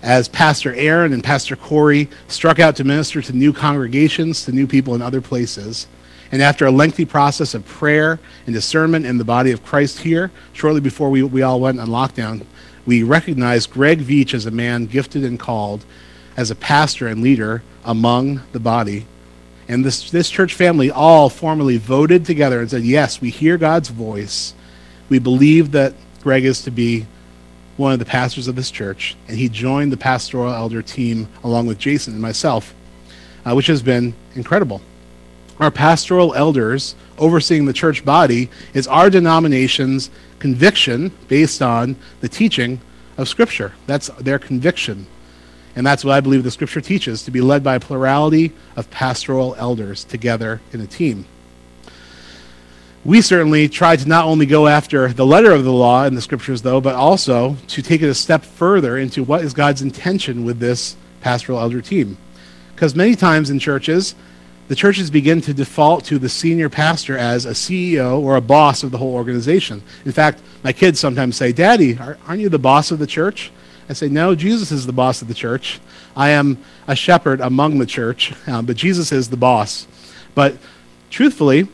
as 0.01 0.27
Pastor 0.27 0.73
Aaron 0.75 1.13
and 1.13 1.23
Pastor 1.23 1.55
Corey 1.55 2.09
struck 2.27 2.59
out 2.59 2.75
to 2.77 2.83
minister 2.83 3.21
to 3.21 3.33
new 3.33 3.51
congregations, 3.51 4.45
to 4.45 4.51
new 4.51 4.67
people 4.67 4.95
in 4.95 5.01
other 5.01 5.21
places, 5.21 5.87
and 6.31 6.41
after 6.41 6.65
a 6.65 6.71
lengthy 6.71 7.05
process 7.05 7.53
of 7.53 7.65
prayer 7.65 8.19
and 8.45 8.53
discernment 8.53 9.05
in 9.05 9.17
the 9.17 9.25
body 9.25 9.51
of 9.51 9.65
Christ 9.65 9.99
here, 9.99 10.31
shortly 10.53 10.81
before 10.81 11.09
we, 11.09 11.23
we 11.23 11.41
all 11.41 11.59
went 11.59 11.79
on 11.79 11.87
lockdown, 11.87 12.45
we 12.85 13.03
recognized 13.03 13.71
Greg 13.71 13.99
Veach 13.99 14.33
as 14.33 14.45
a 14.45 14.51
man 14.51 14.85
gifted 14.85 15.23
and 15.23 15.39
called 15.39 15.85
as 16.37 16.51
a 16.51 16.55
pastor 16.55 17.07
and 17.07 17.21
leader 17.21 17.63
among 17.83 18.41
the 18.51 18.59
body. 18.59 19.05
And 19.67 19.83
this, 19.83 20.09
this 20.09 20.29
church 20.29 20.53
family 20.53 20.89
all 20.89 21.29
formally 21.29 21.77
voted 21.77 22.25
together 22.25 22.59
and 22.59 22.69
said, 22.69 22.83
Yes, 22.83 23.21
we 23.21 23.29
hear 23.29 23.57
God's 23.57 23.89
voice. 23.89 24.53
We 25.09 25.19
believe 25.19 25.71
that 25.71 25.93
Greg 26.21 26.45
is 26.45 26.63
to 26.63 26.71
be 26.71 27.05
one 27.79 27.93
of 27.93 27.99
the 27.99 28.05
pastors 28.05 28.47
of 28.47 28.55
this 28.55 28.69
church, 28.69 29.15
and 29.27 29.37
he 29.37 29.47
joined 29.47 29.91
the 29.91 29.97
pastoral 29.97 30.53
elder 30.53 30.81
team 30.81 31.27
along 31.43 31.65
with 31.65 31.79
Jason 31.79 32.13
and 32.13 32.21
myself, 32.21 32.75
uh, 33.45 33.53
which 33.53 33.67
has 33.67 33.81
been 33.81 34.13
incredible. 34.35 34.81
Our 35.59 35.71
pastoral 35.71 36.35
elders 36.35 36.95
overseeing 37.17 37.65
the 37.65 37.73
church 37.73 38.05
body 38.05 38.49
is 38.73 38.87
our 38.87 39.09
denomination's 39.09 40.09
conviction 40.39 41.11
based 41.27 41.61
on 41.61 41.95
the 42.21 42.29
teaching 42.29 42.81
of 43.17 43.27
Scripture. 43.27 43.73
That's 43.87 44.07
their 44.19 44.39
conviction. 44.39 45.07
And 45.75 45.85
that's 45.85 46.03
what 46.03 46.15
I 46.15 46.21
believe 46.21 46.43
the 46.43 46.51
Scripture 46.51 46.81
teaches 46.81 47.23
to 47.23 47.31
be 47.31 47.41
led 47.41 47.63
by 47.63 47.75
a 47.75 47.79
plurality 47.79 48.53
of 48.75 48.89
pastoral 48.89 49.55
elders 49.57 50.03
together 50.03 50.61
in 50.71 50.81
a 50.81 50.87
team. 50.87 51.25
We 53.05 53.21
certainly 53.21 53.69
try 53.69 53.95
to 53.95 54.07
not 54.07 54.25
only 54.25 54.45
go 54.45 54.67
after 54.67 55.13
the 55.13 55.25
letter 55.25 55.51
of 55.51 55.63
the 55.63 55.71
law 55.71 56.03
in 56.03 56.15
the 56.15 56.21
scriptures, 56.21 56.61
though, 56.61 56.81
but 56.81 56.95
also 56.95 57.55
to 57.67 57.81
take 57.81 58.01
it 58.01 58.09
a 58.09 58.13
step 58.13 58.43
further 58.43 58.97
into 58.97 59.23
what 59.23 59.43
is 59.43 59.53
God's 59.53 59.81
intention 59.81 60.43
with 60.43 60.59
this 60.59 60.97
pastoral 61.21 61.59
elder 61.59 61.81
team. 61.81 62.17
Because 62.75 62.95
many 62.95 63.15
times 63.15 63.49
in 63.49 63.59
churches, 63.59 64.15
the 64.67 64.75
churches 64.75 65.09
begin 65.09 65.39
to 65.41 65.53
default 65.53 66.03
to 66.05 66.19
the 66.19 66.27
senior 66.27 66.69
pastor 66.69 67.17
as 67.17 67.45
a 67.45 67.51
CEO 67.51 68.19
or 68.21 68.35
a 68.35 68.41
boss 68.41 68.83
of 68.83 68.91
the 68.91 68.97
whole 68.97 69.15
organization. 69.15 69.81
In 70.03 70.11
fact, 70.11 70.41
my 70.63 70.73
kids 70.73 70.99
sometimes 70.99 71.37
say, 71.37 71.53
Daddy, 71.53 71.97
aren't 71.97 72.41
you 72.41 72.49
the 72.49 72.59
boss 72.59 72.91
of 72.91 72.99
the 72.99 73.07
church? 73.07 73.51
I 73.87 73.93
say, 73.93 74.09
No, 74.09 74.35
Jesus 74.35 74.71
is 74.71 74.85
the 74.85 74.93
boss 74.93 75.21
of 75.21 75.27
the 75.29 75.33
church. 75.33 75.79
I 76.15 76.29
am 76.29 76.57
a 76.85 76.95
shepherd 76.95 77.39
among 77.39 77.79
the 77.79 77.85
church, 77.85 78.33
um, 78.47 78.65
but 78.65 78.75
Jesus 78.75 79.11
is 79.11 79.29
the 79.29 79.37
boss. 79.37 79.87
But 80.35 80.57
truthfully, 81.09 81.67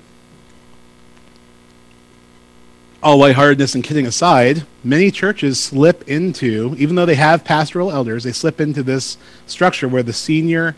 all 3.06 3.18
lightheartedness 3.18 3.76
and 3.76 3.84
kidding 3.84 4.08
aside, 4.08 4.66
many 4.84 5.12
churches 5.12 5.60
slip 5.60 6.10
into, 6.10 6.76
even 6.80 6.96
though 6.96 7.06
they 7.06 7.14
have 7.14 7.44
pastoral 7.46 7.92
elders, 7.92 8.24
they 8.24 8.32
slip 8.32 8.60
into 8.60 8.82
this 8.82 9.20
structure 9.46 9.88
where 9.88 10.02
the 10.02 10.12
senior 10.12 10.76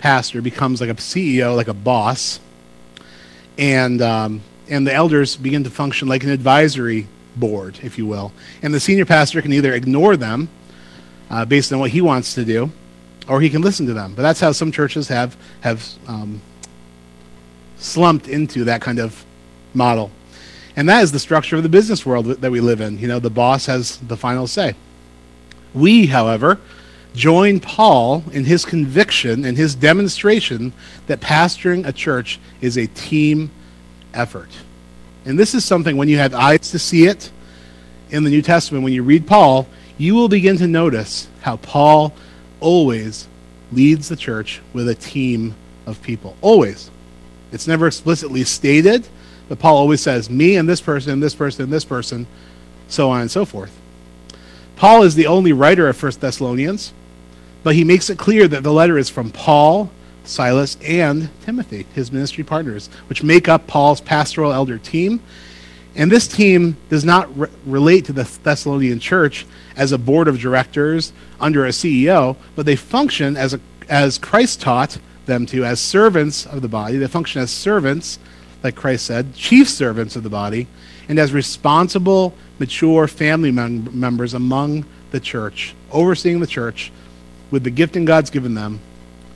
pastor 0.00 0.42
becomes 0.42 0.80
like 0.80 0.90
a 0.90 0.94
CEO, 0.94 1.54
like 1.54 1.68
a 1.68 1.74
boss, 1.74 2.40
and 3.56 4.02
um, 4.02 4.40
and 4.68 4.88
the 4.88 4.92
elders 4.92 5.36
begin 5.36 5.62
to 5.62 5.70
function 5.70 6.08
like 6.08 6.24
an 6.24 6.30
advisory 6.30 7.06
board, 7.36 7.78
if 7.84 7.96
you 7.96 8.06
will. 8.06 8.32
And 8.60 8.74
the 8.74 8.80
senior 8.80 9.06
pastor 9.06 9.40
can 9.40 9.52
either 9.52 9.72
ignore 9.72 10.16
them 10.16 10.48
uh, 11.30 11.44
based 11.44 11.72
on 11.72 11.78
what 11.78 11.92
he 11.92 12.00
wants 12.00 12.34
to 12.34 12.44
do, 12.44 12.72
or 13.28 13.40
he 13.40 13.48
can 13.48 13.62
listen 13.62 13.86
to 13.86 13.94
them. 13.94 14.14
But 14.16 14.22
that's 14.22 14.40
how 14.40 14.50
some 14.50 14.72
churches 14.72 15.06
have 15.06 15.36
have 15.60 15.88
um, 16.08 16.42
slumped 17.76 18.26
into 18.26 18.64
that 18.64 18.80
kind 18.82 18.98
of 18.98 19.24
model. 19.74 20.10
And 20.78 20.88
that 20.88 21.02
is 21.02 21.10
the 21.10 21.18
structure 21.18 21.56
of 21.56 21.64
the 21.64 21.68
business 21.68 22.06
world 22.06 22.26
that 22.26 22.50
we 22.52 22.60
live 22.60 22.80
in. 22.80 23.00
You 23.00 23.08
know, 23.08 23.18
the 23.18 23.30
boss 23.30 23.66
has 23.66 23.96
the 23.96 24.16
final 24.16 24.46
say. 24.46 24.76
We, 25.74 26.06
however, 26.06 26.60
join 27.16 27.58
Paul 27.58 28.22
in 28.30 28.44
his 28.44 28.64
conviction 28.64 29.44
and 29.44 29.56
his 29.56 29.74
demonstration 29.74 30.72
that 31.08 31.18
pastoring 31.18 31.84
a 31.84 31.92
church 31.92 32.38
is 32.60 32.78
a 32.78 32.86
team 32.86 33.50
effort. 34.14 34.50
And 35.24 35.36
this 35.36 35.52
is 35.52 35.64
something 35.64 35.96
when 35.96 36.06
you 36.06 36.18
have 36.18 36.32
eyes 36.32 36.70
to 36.70 36.78
see 36.78 37.06
it 37.06 37.32
in 38.10 38.22
the 38.22 38.30
New 38.30 38.40
Testament, 38.40 38.84
when 38.84 38.92
you 38.92 39.02
read 39.02 39.26
Paul, 39.26 39.66
you 39.98 40.14
will 40.14 40.28
begin 40.28 40.58
to 40.58 40.68
notice 40.68 41.26
how 41.40 41.56
Paul 41.56 42.14
always 42.60 43.26
leads 43.72 44.08
the 44.08 44.16
church 44.16 44.62
with 44.72 44.88
a 44.88 44.94
team 44.94 45.56
of 45.86 46.00
people. 46.02 46.36
Always. 46.40 46.88
It's 47.50 47.66
never 47.66 47.88
explicitly 47.88 48.44
stated, 48.44 49.08
but 49.48 49.58
Paul 49.58 49.76
always 49.76 50.00
says, 50.00 50.28
me 50.28 50.56
and 50.56 50.68
this 50.68 50.80
person, 50.80 51.12
and 51.12 51.22
this 51.22 51.34
person, 51.34 51.64
and 51.64 51.72
this 51.72 51.84
person, 51.84 52.26
so 52.88 53.10
on 53.10 53.20
and 53.20 53.30
so 53.30 53.44
forth. 53.44 53.74
Paul 54.76 55.02
is 55.02 55.14
the 55.14 55.26
only 55.26 55.52
writer 55.52 55.88
of 55.88 56.00
1 56.00 56.12
Thessalonians, 56.20 56.92
but 57.62 57.74
he 57.74 57.84
makes 57.84 58.10
it 58.10 58.18
clear 58.18 58.46
that 58.48 58.62
the 58.62 58.72
letter 58.72 58.96
is 58.96 59.10
from 59.10 59.30
Paul, 59.30 59.90
Silas, 60.24 60.76
and 60.84 61.30
Timothy, 61.42 61.86
his 61.94 62.12
ministry 62.12 62.44
partners, 62.44 62.88
which 63.08 63.22
make 63.22 63.48
up 63.48 63.66
Paul's 63.66 64.00
pastoral 64.00 64.52
elder 64.52 64.78
team. 64.78 65.20
And 65.96 66.12
this 66.12 66.28
team 66.28 66.76
does 66.90 67.04
not 67.04 67.36
re- 67.36 67.48
relate 67.66 68.04
to 68.04 68.12
the 68.12 68.22
Thessalonian 68.44 69.00
church 69.00 69.46
as 69.76 69.90
a 69.90 69.98
board 69.98 70.28
of 70.28 70.38
directors 70.38 71.12
under 71.40 71.66
a 71.66 71.70
CEO, 71.70 72.36
but 72.54 72.66
they 72.66 72.76
function 72.76 73.36
as, 73.36 73.54
a, 73.54 73.60
as 73.88 74.18
Christ 74.18 74.60
taught 74.60 74.98
them 75.26 75.44
to, 75.46 75.64
as 75.64 75.80
servants 75.80 76.46
of 76.46 76.62
the 76.62 76.68
body. 76.68 76.98
They 76.98 77.08
function 77.08 77.42
as 77.42 77.50
servants, 77.50 78.18
like 78.62 78.74
Christ 78.74 79.06
said, 79.06 79.34
chief 79.34 79.68
servants 79.68 80.16
of 80.16 80.22
the 80.22 80.30
body, 80.30 80.66
and 81.08 81.18
as 81.18 81.32
responsible, 81.32 82.34
mature 82.58 83.06
family 83.06 83.50
mem- 83.50 83.98
members 83.98 84.34
among 84.34 84.84
the 85.10 85.20
church, 85.20 85.74
overseeing 85.90 86.40
the 86.40 86.46
church 86.46 86.92
with 87.50 87.64
the 87.64 87.70
gifting 87.70 88.04
God's 88.04 88.30
given 88.30 88.54
them 88.54 88.80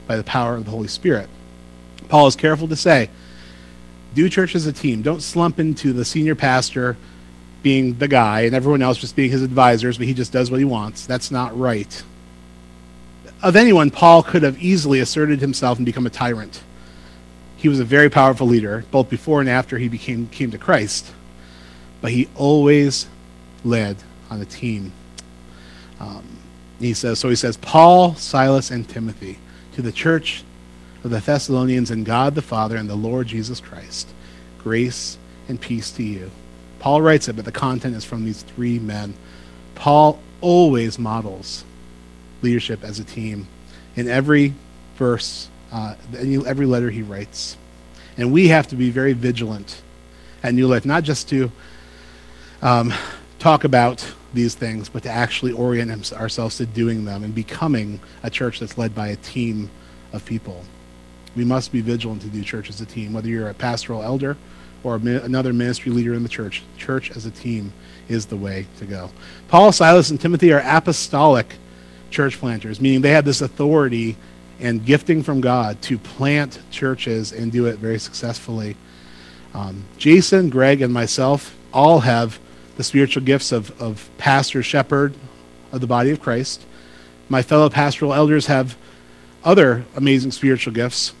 by 0.07 0.17
the 0.17 0.23
power 0.23 0.55
of 0.55 0.65
the 0.65 0.71
Holy 0.71 0.87
Spirit. 0.87 1.29
Paul 2.09 2.27
is 2.27 2.35
careful 2.35 2.67
to 2.67 2.75
say, 2.75 3.09
do 4.13 4.29
church 4.29 4.55
as 4.55 4.67
a 4.67 4.73
team. 4.73 5.01
Don't 5.01 5.21
slump 5.21 5.59
into 5.59 5.93
the 5.93 6.05
senior 6.05 6.35
pastor 6.35 6.95
being 7.63 7.97
the 7.97 8.07
guy 8.07 8.41
and 8.41 8.53
everyone 8.53 8.81
else 8.81 8.97
just 8.97 9.15
being 9.15 9.31
his 9.31 9.41
advisors, 9.41 9.97
but 9.97 10.05
he 10.05 10.13
just 10.13 10.31
does 10.31 10.51
what 10.51 10.59
he 10.59 10.65
wants. 10.65 11.05
That's 11.07 11.31
not 11.31 11.57
right. 11.57 12.03
Of 13.41 13.55
anyone, 13.55 13.89
Paul 13.89 14.21
could 14.21 14.43
have 14.43 14.61
easily 14.61 14.99
asserted 14.99 15.41
himself 15.41 15.77
and 15.77 15.85
become 15.85 16.05
a 16.05 16.09
tyrant. 16.09 16.61
He 17.63 17.69
was 17.69 17.79
a 17.79 17.85
very 17.85 18.09
powerful 18.09 18.45
leader, 18.45 18.83
both 18.91 19.09
before 19.09 19.39
and 19.39 19.49
after 19.49 19.77
he 19.77 19.87
became 19.87 20.27
came 20.27 20.51
to 20.51 20.57
Christ. 20.57 21.09
But 22.01 22.11
he 22.11 22.27
always 22.35 23.07
led 23.63 23.95
on 24.29 24.41
a 24.41 24.45
team. 24.45 24.91
Um, 25.97 26.39
he 26.77 26.93
says, 26.93 27.19
so 27.19 27.29
he 27.29 27.37
says, 27.37 27.55
Paul, 27.55 28.15
Silas, 28.15 28.69
and 28.69 28.87
Timothy 28.89 29.39
to 29.75 29.81
the 29.81 29.93
church 29.93 30.43
of 31.05 31.11
the 31.11 31.21
Thessalonians 31.21 31.89
and 31.89 32.05
God 32.05 32.35
the 32.35 32.41
Father 32.41 32.75
and 32.75 32.89
the 32.89 32.95
Lord 32.95 33.27
Jesus 33.27 33.61
Christ. 33.61 34.09
Grace 34.57 35.17
and 35.47 35.61
peace 35.61 35.89
to 35.91 36.03
you. 36.03 36.31
Paul 36.79 37.01
writes 37.01 37.29
it, 37.29 37.37
but 37.37 37.45
the 37.45 37.51
content 37.53 37.95
is 37.95 38.03
from 38.03 38.25
these 38.25 38.41
three 38.41 38.77
men. 38.77 39.13
Paul 39.73 40.19
always 40.41 40.99
models 40.99 41.63
leadership 42.41 42.83
as 42.83 42.99
a 42.99 43.05
team 43.05 43.47
in 43.95 44.09
every 44.09 44.53
verse, 44.97 45.47
uh, 45.73 45.95
every 46.15 46.65
letter 46.65 46.89
he 46.89 47.01
writes. 47.01 47.57
And 48.15 48.31
we 48.31 48.49
have 48.49 48.67
to 48.67 48.75
be 48.75 48.91
very 48.91 49.13
vigilant 49.13 49.81
at 50.43 50.53
New 50.53 50.67
Life, 50.67 50.85
not 50.85 51.03
just 51.03 51.27
to 51.29 51.51
um, 52.61 52.93
talk 53.39 53.63
about 53.63 54.13
these 54.33 54.55
things, 54.55 54.87
but 54.87 55.03
to 55.03 55.09
actually 55.09 55.51
orient 55.51 56.13
ourselves 56.13 56.57
to 56.57 56.65
doing 56.65 57.05
them 57.05 57.23
and 57.23 57.33
becoming 57.33 57.99
a 58.21 58.29
church 58.29 58.59
that's 58.59 58.77
led 58.77 58.93
by 58.93 59.07
a 59.07 59.15
team 59.15 59.69
of 60.11 60.23
people. 60.25 60.63
We 61.35 61.43
must 61.43 61.71
be 61.71 61.81
vigilant 61.81 62.21
to 62.21 62.27
do 62.27 62.43
church 62.43 62.69
as 62.69 62.79
a 62.79 62.85
team, 62.85 63.13
whether 63.13 63.27
you're 63.27 63.49
a 63.49 63.53
pastoral 63.55 64.03
elder 64.03 64.37
or 64.83 64.95
another 64.95 65.53
ministry 65.53 65.91
leader 65.91 66.13
in 66.13 66.21
the 66.21 66.29
church. 66.29 66.61
Church 66.77 67.09
as 67.11 67.25
a 67.25 67.31
team 67.31 67.73
is 68.07 68.27
the 68.27 68.37
way 68.37 68.67
to 68.77 68.85
go. 68.85 69.09
Paul, 69.47 69.71
Silas, 69.71 70.11
and 70.11 70.21
Timothy 70.21 70.53
are 70.53 70.61
apostolic 70.63 71.55
church 72.11 72.37
planters, 72.37 72.79
meaning 72.79 73.01
they 73.01 73.11
have 73.11 73.25
this 73.25 73.41
authority 73.41 74.17
and 74.59 74.85
gifting 74.85 75.23
from 75.23 75.41
God 75.41 75.81
to 75.83 75.97
plant 75.97 76.59
churches 76.71 77.31
and 77.31 77.51
do 77.51 77.65
it 77.65 77.77
very 77.77 77.99
successfully. 77.99 78.75
Um, 79.53 79.85
Jason, 79.97 80.49
Greg, 80.49 80.81
and 80.81 80.93
myself 80.93 81.55
all 81.73 82.01
have 82.01 82.39
the 82.75 82.83
spiritual 82.83 83.23
gifts 83.23 83.51
of, 83.51 83.79
of 83.81 84.09
pastor, 84.17 84.63
shepherd 84.63 85.13
of 85.71 85.81
the 85.81 85.87
body 85.87 86.11
of 86.11 86.19
Christ. 86.19 86.65
My 87.29 87.41
fellow 87.41 87.69
pastoral 87.69 88.13
elders 88.13 88.47
have 88.47 88.77
other 89.43 89.85
amazing 89.95 90.31
spiritual 90.31 90.73
gifts, 90.73 91.13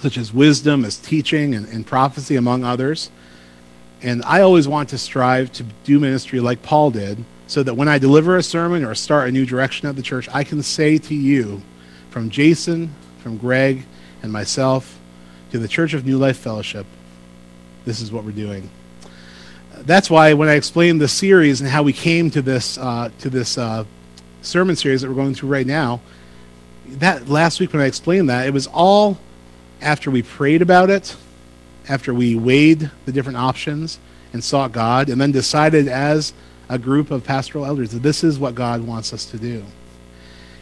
such 0.00 0.18
as 0.18 0.32
wisdom, 0.32 0.84
as 0.84 0.96
teaching, 0.96 1.54
and, 1.54 1.66
and 1.68 1.86
prophecy, 1.86 2.36
among 2.36 2.64
others. 2.64 3.10
And 4.02 4.22
I 4.24 4.42
always 4.42 4.68
want 4.68 4.90
to 4.90 4.98
strive 4.98 5.52
to 5.52 5.64
do 5.84 5.98
ministry 5.98 6.40
like 6.40 6.62
Paul 6.62 6.90
did, 6.90 7.24
so 7.46 7.62
that 7.62 7.74
when 7.74 7.88
I 7.88 7.98
deliver 7.98 8.36
a 8.36 8.42
sermon 8.42 8.84
or 8.84 8.94
start 8.94 9.28
a 9.28 9.32
new 9.32 9.46
direction 9.46 9.88
at 9.88 9.96
the 9.96 10.02
church, 10.02 10.28
I 10.32 10.44
can 10.44 10.62
say 10.62 10.98
to 10.98 11.14
you, 11.14 11.62
from 12.16 12.30
Jason, 12.30 12.94
from 13.18 13.36
Greg, 13.36 13.84
and 14.22 14.32
myself, 14.32 14.98
to 15.50 15.58
the 15.58 15.68
Church 15.68 15.92
of 15.92 16.06
New 16.06 16.16
Life 16.16 16.38
Fellowship, 16.38 16.86
this 17.84 18.00
is 18.00 18.10
what 18.10 18.24
we're 18.24 18.30
doing 18.30 18.70
that's 19.80 20.08
why 20.08 20.32
when 20.32 20.48
I 20.48 20.54
explained 20.54 21.02
the 21.02 21.08
series 21.08 21.60
and 21.60 21.68
how 21.68 21.82
we 21.82 21.92
came 21.92 22.30
to 22.30 22.40
this 22.40 22.78
uh, 22.78 23.10
to 23.18 23.28
this 23.28 23.58
uh, 23.58 23.84
sermon 24.40 24.74
series 24.76 25.02
that 25.02 25.08
we're 25.10 25.14
going 25.14 25.34
through 25.34 25.50
right 25.50 25.66
now, 25.66 26.00
that 26.86 27.28
last 27.28 27.60
week 27.60 27.74
when 27.74 27.82
I 27.82 27.84
explained 27.84 28.30
that, 28.30 28.46
it 28.46 28.54
was 28.54 28.66
all 28.66 29.18
after 29.82 30.10
we 30.10 30.22
prayed 30.22 30.62
about 30.62 30.88
it, 30.88 31.14
after 31.86 32.14
we 32.14 32.34
weighed 32.34 32.90
the 33.04 33.12
different 33.12 33.36
options 33.36 33.98
and 34.32 34.42
sought 34.42 34.72
God, 34.72 35.10
and 35.10 35.20
then 35.20 35.32
decided 35.32 35.86
as 35.86 36.32
a 36.70 36.78
group 36.78 37.10
of 37.10 37.24
pastoral 37.24 37.66
elders 37.66 37.90
that 37.90 38.02
this 38.02 38.24
is 38.24 38.38
what 38.38 38.54
God 38.54 38.80
wants 38.86 39.12
us 39.12 39.26
to 39.26 39.36
do. 39.36 39.62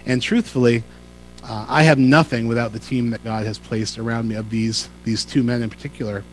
And 0.04 0.20
truthfully, 0.20 0.82
uh, 1.44 1.66
I 1.68 1.82
have 1.82 1.98
nothing 1.98 2.48
without 2.48 2.72
the 2.72 2.78
team 2.78 3.10
that 3.10 3.22
God 3.22 3.46
has 3.46 3.58
placed 3.58 3.98
around 3.98 4.28
me 4.28 4.34
of 4.34 4.50
these 4.50 4.88
these 5.04 5.24
two 5.24 5.42
men 5.42 5.62
in 5.62 5.70
particular. 5.70 6.24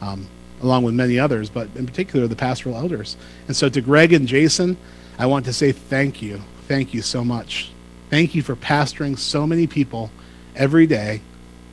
Um, 0.00 0.28
along 0.62 0.84
with 0.84 0.94
many 0.94 1.18
others, 1.18 1.50
but 1.50 1.68
in 1.74 1.86
particular 1.86 2.26
the 2.26 2.36
pastoral 2.36 2.76
elders. 2.76 3.16
And 3.48 3.56
so 3.56 3.68
to 3.68 3.80
Greg 3.80 4.12
and 4.12 4.26
Jason, 4.26 4.76
I 5.18 5.26
want 5.26 5.44
to 5.46 5.52
say 5.52 5.72
thank 5.72 6.22
you. 6.22 6.40
Thank 6.68 6.94
you 6.94 7.02
so 7.02 7.24
much. 7.24 7.72
Thank 8.10 8.34
you 8.34 8.42
for 8.42 8.56
pastoring 8.56 9.18
so 9.18 9.46
many 9.46 9.66
people 9.66 10.10
every 10.54 10.86
day 10.86 11.20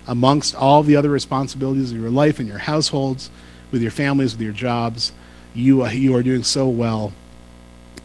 amongst 0.08 0.56
all 0.56 0.82
the 0.84 0.96
other 0.96 1.10
responsibilities 1.10 1.92
of 1.92 2.00
your 2.00 2.10
life 2.10 2.40
and 2.40 2.48
your 2.48 2.58
households, 2.58 3.30
with 3.72 3.82
your 3.82 3.92
families, 3.92 4.34
with 4.34 4.42
your 4.42 4.54
jobs. 4.54 5.12
You, 5.54 5.84
uh, 5.84 5.90
you 5.90 6.16
are 6.16 6.24
doing 6.24 6.44
so 6.44 6.68
well. 6.68 7.14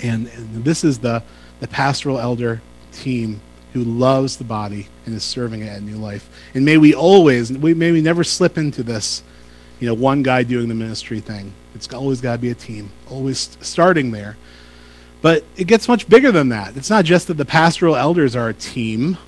And, 0.00 0.26
and 0.28 0.64
this 0.64 0.84
is 0.84 0.98
the, 0.98 1.22
the 1.60 1.68
pastoral 1.68 2.18
elder 2.18 2.60
team 2.92 3.40
who 3.74 3.82
loves 3.82 4.36
the 4.36 4.44
body 4.44 4.86
and 5.04 5.14
is 5.14 5.24
serving 5.24 5.60
it 5.60 5.66
at 5.66 5.82
New 5.82 5.96
Life. 5.96 6.30
And 6.54 6.64
may 6.64 6.78
we 6.78 6.94
always, 6.94 7.52
we, 7.52 7.74
may 7.74 7.90
we 7.90 8.00
never 8.00 8.24
slip 8.24 8.56
into 8.56 8.84
this 8.84 9.22
you 9.80 9.88
know, 9.88 9.94
one 9.94 10.22
guy 10.22 10.44
doing 10.44 10.68
the 10.68 10.74
ministry 10.74 11.20
thing. 11.20 11.52
It's 11.74 11.92
always 11.92 12.20
got 12.20 12.36
to 12.36 12.38
be 12.38 12.50
a 12.50 12.54
team, 12.54 12.90
always 13.10 13.58
starting 13.60 14.12
there. 14.12 14.36
But 15.20 15.44
it 15.56 15.64
gets 15.64 15.88
much 15.88 16.08
bigger 16.08 16.30
than 16.30 16.50
that. 16.50 16.76
It's 16.76 16.88
not 16.88 17.04
just 17.04 17.26
that 17.26 17.34
the 17.34 17.44
pastoral 17.44 17.96
elders 17.96 18.36
are 18.36 18.48
a 18.48 18.54
team. 18.54 19.18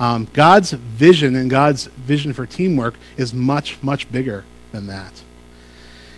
Um, 0.00 0.26
God's 0.32 0.72
vision 0.72 1.36
and 1.36 1.48
God's 1.48 1.84
vision 1.86 2.32
for 2.32 2.46
teamwork 2.46 2.94
is 3.16 3.32
much, 3.32 3.80
much 3.82 4.10
bigger 4.10 4.44
than 4.72 4.88
that. 4.88 5.22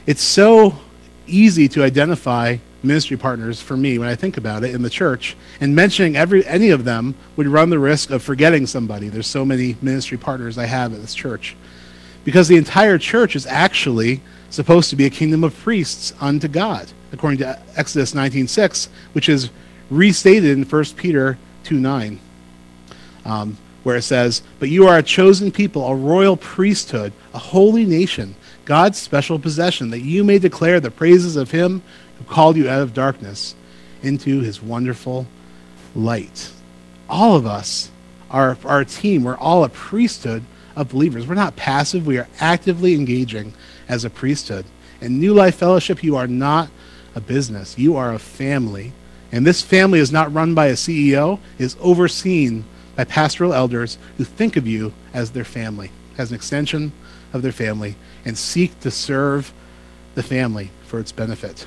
It's 0.06 0.22
so 0.22 0.78
easy 1.26 1.68
to 1.68 1.84
identify 1.84 2.56
ministry 2.82 3.16
partners 3.16 3.60
for 3.60 3.76
me 3.76 3.98
when 3.98 4.08
I 4.08 4.14
think 4.14 4.36
about 4.36 4.64
it 4.64 4.74
in 4.74 4.82
the 4.82 4.90
church, 4.90 5.36
and 5.60 5.74
mentioning 5.74 6.16
every 6.16 6.46
any 6.46 6.70
of 6.70 6.84
them 6.84 7.14
would 7.36 7.46
run 7.46 7.70
the 7.70 7.78
risk 7.78 8.10
of 8.10 8.22
forgetting 8.22 8.66
somebody. 8.66 9.08
There's 9.08 9.26
so 9.26 9.44
many 9.44 9.76
ministry 9.82 10.18
partners 10.18 10.58
I 10.58 10.66
have 10.66 10.92
at 10.94 11.00
this 11.00 11.14
church. 11.14 11.56
Because 12.24 12.48
the 12.48 12.56
entire 12.56 12.98
church 12.98 13.36
is 13.36 13.46
actually 13.46 14.20
supposed 14.50 14.90
to 14.90 14.96
be 14.96 15.06
a 15.06 15.10
kingdom 15.10 15.44
of 15.44 15.56
priests 15.56 16.12
unto 16.20 16.48
God, 16.48 16.88
according 17.12 17.38
to 17.38 17.58
Exodus 17.76 18.14
19:6, 18.14 18.88
which 19.12 19.28
is 19.28 19.50
restated 19.90 20.50
in 20.50 20.64
1 20.64 20.96
Peter 20.96 21.38
2:9, 21.62 22.18
um, 23.24 23.56
where 23.84 23.96
it 23.96 24.02
says, 24.02 24.42
"But 24.58 24.68
you 24.68 24.86
are 24.86 24.98
a 24.98 25.02
chosen 25.02 25.50
people, 25.50 25.86
a 25.86 25.94
royal 25.94 26.36
priesthood, 26.36 27.12
a 27.32 27.38
holy 27.38 27.84
nation, 27.84 28.34
God's 28.64 28.98
special 28.98 29.38
possession, 29.38 29.90
that 29.90 30.00
you 30.00 30.24
may 30.24 30.38
declare 30.38 30.80
the 30.80 30.90
praises 30.90 31.36
of 31.36 31.52
Him 31.52 31.82
who 32.18 32.24
called 32.24 32.56
you 32.56 32.68
out 32.68 32.82
of 32.82 32.94
darkness 32.94 33.54
into 34.02 34.40
His 34.40 34.62
wonderful 34.62 35.26
light." 35.94 36.50
All 37.08 37.36
of 37.36 37.46
us 37.46 37.90
are, 38.30 38.58
are 38.64 38.80
a 38.80 38.84
team. 38.84 39.22
We're 39.22 39.36
all 39.36 39.64
a 39.64 39.68
priesthood 39.68 40.42
of 40.76 40.90
believers. 40.90 41.26
We're 41.26 41.34
not 41.34 41.56
passive, 41.56 42.06
we 42.06 42.18
are 42.18 42.28
actively 42.38 42.94
engaging 42.94 43.54
as 43.88 44.04
a 44.04 44.10
priesthood. 44.10 44.66
In 45.00 45.18
New 45.18 45.34
Life 45.34 45.56
Fellowship, 45.56 46.04
you 46.04 46.16
are 46.16 46.26
not 46.26 46.68
a 47.14 47.20
business, 47.20 47.78
you 47.78 47.96
are 47.96 48.12
a 48.12 48.18
family. 48.18 48.92
And 49.32 49.46
this 49.46 49.62
family 49.62 49.98
is 49.98 50.12
not 50.12 50.32
run 50.32 50.54
by 50.54 50.66
a 50.66 50.74
CEO, 50.74 51.40
is 51.58 51.76
overseen 51.80 52.64
by 52.94 53.04
pastoral 53.04 53.54
elders 53.54 53.98
who 54.18 54.24
think 54.24 54.56
of 54.56 54.66
you 54.66 54.92
as 55.12 55.30
their 55.30 55.44
family, 55.44 55.90
as 56.18 56.30
an 56.30 56.36
extension 56.36 56.92
of 57.32 57.42
their 57.42 57.52
family, 57.52 57.96
and 58.24 58.36
seek 58.36 58.78
to 58.80 58.90
serve 58.90 59.52
the 60.14 60.22
family 60.22 60.70
for 60.86 61.00
its 61.00 61.12
benefit. 61.12 61.66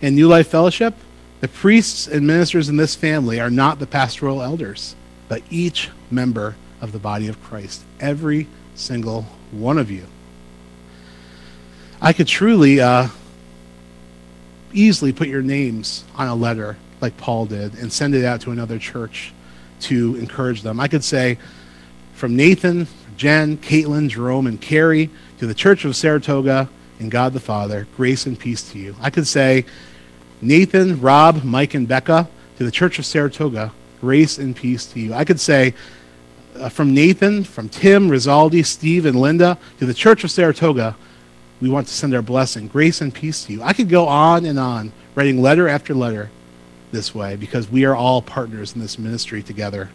In 0.00 0.14
New 0.14 0.28
Life 0.28 0.48
Fellowship, 0.48 0.94
the 1.40 1.48
priests 1.48 2.06
and 2.06 2.26
ministers 2.26 2.70
in 2.70 2.76
this 2.76 2.94
family 2.94 3.38
are 3.38 3.50
not 3.50 3.78
the 3.78 3.86
pastoral 3.86 4.42
elders, 4.42 4.96
but 5.28 5.42
each 5.50 5.90
member 6.10 6.56
of 6.80 6.92
the 6.92 6.98
body 6.98 7.28
of 7.28 7.42
Christ. 7.42 7.82
Every 8.00 8.46
single 8.74 9.22
one 9.50 9.76
of 9.76 9.90
you. 9.90 10.06
I 12.00 12.14
could 12.14 12.26
truly 12.26 12.80
uh, 12.80 13.08
easily 14.72 15.12
put 15.12 15.28
your 15.28 15.42
names 15.42 16.04
on 16.14 16.28
a 16.28 16.34
letter 16.34 16.78
like 17.02 17.18
Paul 17.18 17.44
did 17.44 17.74
and 17.74 17.92
send 17.92 18.14
it 18.14 18.24
out 18.24 18.40
to 18.42 18.52
another 18.52 18.78
church 18.78 19.34
to 19.80 20.16
encourage 20.16 20.62
them. 20.62 20.80
I 20.80 20.88
could 20.88 21.04
say, 21.04 21.36
from 22.14 22.36
Nathan, 22.36 22.86
Jen, 23.18 23.58
Caitlin, 23.58 24.08
Jerome, 24.08 24.46
and 24.46 24.58
Carrie 24.58 25.10
to 25.38 25.46
the 25.46 25.54
Church 25.54 25.84
of 25.84 25.94
Saratoga 25.94 26.70
and 26.98 27.10
God 27.10 27.32
the 27.34 27.40
Father, 27.40 27.86
grace 27.96 28.24
and 28.26 28.38
peace 28.38 28.70
to 28.72 28.78
you. 28.78 28.94
I 29.00 29.10
could 29.10 29.26
say, 29.26 29.64
Nathan, 30.40 31.00
Rob, 31.00 31.44
Mike, 31.44 31.74
and 31.74 31.86
Becca 31.86 32.28
to 32.58 32.64
the 32.64 32.70
Church 32.70 32.98
of 32.98 33.06
Saratoga, 33.06 33.72
grace 34.00 34.38
and 34.38 34.56
peace 34.56 34.86
to 34.86 35.00
you. 35.00 35.14
I 35.14 35.24
could 35.24 35.40
say, 35.40 35.74
uh, 36.56 36.68
from 36.68 36.94
Nathan, 36.94 37.44
from 37.44 37.68
Tim, 37.68 38.08
Rizaldi, 38.08 38.64
Steve, 38.64 39.06
and 39.06 39.20
Linda 39.20 39.58
to 39.78 39.86
the 39.86 39.94
Church 39.94 40.24
of 40.24 40.30
Saratoga, 40.30 40.96
we 41.60 41.68
want 41.68 41.86
to 41.88 41.92
send 41.92 42.14
our 42.14 42.22
blessing, 42.22 42.68
grace, 42.68 43.00
and 43.00 43.14
peace 43.14 43.44
to 43.44 43.52
you. 43.52 43.62
I 43.62 43.72
could 43.72 43.88
go 43.88 44.08
on 44.08 44.44
and 44.44 44.58
on, 44.58 44.92
writing 45.14 45.42
letter 45.42 45.68
after 45.68 45.94
letter 45.94 46.30
this 46.90 47.14
way 47.14 47.36
because 47.36 47.70
we 47.70 47.84
are 47.84 47.94
all 47.94 48.22
partners 48.22 48.74
in 48.74 48.80
this 48.80 48.98
ministry 48.98 49.42
together. 49.42 49.90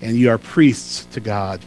And 0.00 0.16
you 0.16 0.30
are 0.30 0.38
priests 0.38 1.04
to 1.12 1.20
God. 1.20 1.60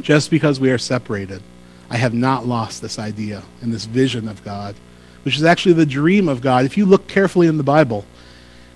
Just 0.00 0.30
because 0.30 0.58
we 0.58 0.70
are 0.70 0.78
separated, 0.78 1.42
I 1.88 1.96
have 1.96 2.14
not 2.14 2.46
lost 2.46 2.82
this 2.82 2.98
idea 2.98 3.42
and 3.60 3.72
this 3.72 3.84
vision 3.84 4.28
of 4.28 4.44
God, 4.44 4.74
which 5.26 5.36
is 5.36 5.42
actually 5.42 5.72
the 5.72 5.84
dream 5.84 6.28
of 6.28 6.40
God. 6.40 6.64
If 6.64 6.76
you 6.76 6.86
look 6.86 7.08
carefully 7.08 7.48
in 7.48 7.56
the 7.56 7.64
Bible, 7.64 8.04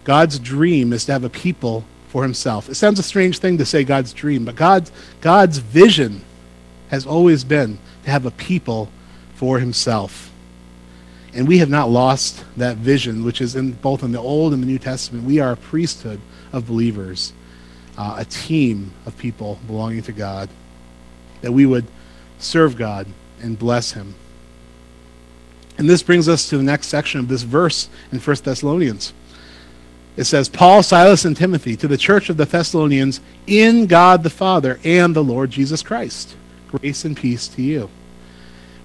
God's 0.02 0.36
dream 0.36 0.92
is 0.92 1.04
to 1.04 1.12
have 1.12 1.22
a 1.22 1.30
people 1.30 1.84
for 2.08 2.24
himself. 2.24 2.68
It 2.68 2.74
sounds 2.74 2.98
a 2.98 3.04
strange 3.04 3.38
thing 3.38 3.56
to 3.58 3.64
say 3.64 3.84
God's 3.84 4.12
dream, 4.12 4.44
but 4.44 4.56
God's, 4.56 4.90
God's 5.20 5.58
vision 5.58 6.24
has 6.88 7.06
always 7.06 7.44
been 7.44 7.78
to 8.02 8.10
have 8.10 8.26
a 8.26 8.32
people 8.32 8.90
for 9.36 9.60
himself. 9.60 10.32
And 11.32 11.46
we 11.46 11.58
have 11.58 11.70
not 11.70 11.88
lost 11.88 12.44
that 12.56 12.78
vision, 12.78 13.22
which 13.22 13.40
is 13.40 13.54
in 13.54 13.74
both 13.74 14.02
in 14.02 14.10
the 14.10 14.18
Old 14.18 14.52
and 14.52 14.60
the 14.60 14.66
New 14.66 14.80
Testament. 14.80 15.22
We 15.22 15.38
are 15.38 15.52
a 15.52 15.56
priesthood 15.56 16.20
of 16.52 16.66
believers, 16.66 17.32
uh, 17.96 18.16
a 18.18 18.24
team 18.24 18.90
of 19.06 19.16
people 19.16 19.60
belonging 19.68 20.02
to 20.02 20.12
God, 20.12 20.48
that 21.42 21.52
we 21.52 21.64
would 21.64 21.86
serve 22.40 22.76
God 22.76 23.06
and 23.40 23.56
bless 23.56 23.92
him. 23.92 24.16
And 25.80 25.88
this 25.88 26.02
brings 26.02 26.28
us 26.28 26.46
to 26.50 26.58
the 26.58 26.62
next 26.62 26.88
section 26.88 27.20
of 27.20 27.28
this 27.28 27.40
verse 27.40 27.88
in 28.12 28.18
1 28.18 28.36
Thessalonians. 28.44 29.14
It 30.14 30.24
says, 30.24 30.50
Paul, 30.50 30.82
Silas, 30.82 31.24
and 31.24 31.34
Timothy 31.34 31.74
to 31.76 31.88
the 31.88 31.96
church 31.96 32.28
of 32.28 32.36
the 32.36 32.44
Thessalonians 32.44 33.22
in 33.46 33.86
God 33.86 34.22
the 34.22 34.28
Father 34.28 34.78
and 34.84 35.16
the 35.16 35.24
Lord 35.24 35.50
Jesus 35.50 35.82
Christ. 35.82 36.36
Grace 36.68 37.06
and 37.06 37.16
peace 37.16 37.48
to 37.48 37.62
you. 37.62 37.88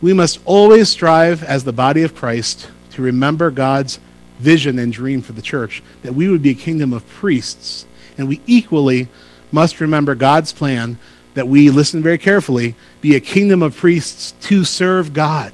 We 0.01 0.13
must 0.13 0.39
always 0.45 0.87
strive 0.87 1.43
as 1.43 1.65
the 1.65 1.73
body 1.73 2.01
of 2.01 2.15
Christ 2.15 2.69
to 2.91 3.01
remember 3.01 3.51
God's 3.51 3.99
vision 4.39 4.79
and 4.79 4.93
dream 4.93 5.21
for 5.21 5.33
the 5.33 5.41
church, 5.41 5.83
that 6.01 6.15
we 6.15 6.29
would 6.29 6.41
be 6.41 6.51
a 6.51 6.55
kingdom 6.55 6.93
of 6.93 7.05
priests. 7.09 7.85
And 8.17 8.29
we 8.29 8.39
equally 8.47 9.09
must 9.51 9.81
remember 9.81 10.15
God's 10.15 10.53
plan 10.53 10.97
that 11.33 11.49
we, 11.49 11.69
listen 11.69 12.01
very 12.01 12.17
carefully, 12.17 12.73
be 13.01 13.17
a 13.17 13.19
kingdom 13.19 13.61
of 13.61 13.75
priests 13.75 14.31
to 14.43 14.63
serve 14.63 15.11
God. 15.11 15.51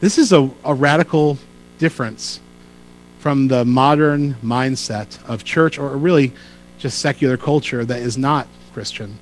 This 0.00 0.16
is 0.16 0.32
a, 0.32 0.50
a 0.64 0.72
radical 0.72 1.36
difference 1.78 2.40
from 3.18 3.48
the 3.48 3.66
modern 3.66 4.34
mindset 4.36 5.22
of 5.28 5.44
church 5.44 5.78
or 5.78 5.94
really 5.96 6.32
just 6.78 6.98
secular 6.98 7.36
culture 7.36 7.84
that 7.84 8.00
is 8.00 8.16
not 8.16 8.48
Christian. 8.72 9.18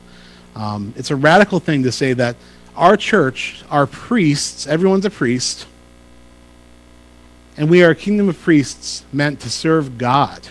Um, 0.55 0.95
it's 0.97 1.11
a 1.11 1.17
radical 1.17 1.59
thing 1.59 1.83
to 1.83 1.91
say 1.91 2.13
that 2.13 2.37
our 2.77 2.97
church, 2.97 3.65
our 3.71 3.89
priests, 3.89 4.69
everyone's 4.69 5.05
a 5.05 5.11
priest, 5.11 5.67
and 7.57 7.69
we 7.69 7.83
are 7.83 7.91
a 7.91 7.97
kingdom 7.97 8.29
of 8.29 8.41
priests 8.41 9.05
meant 9.13 9.41
to 9.41 9.51
serve 9.51 9.99
God. 9.99 10.49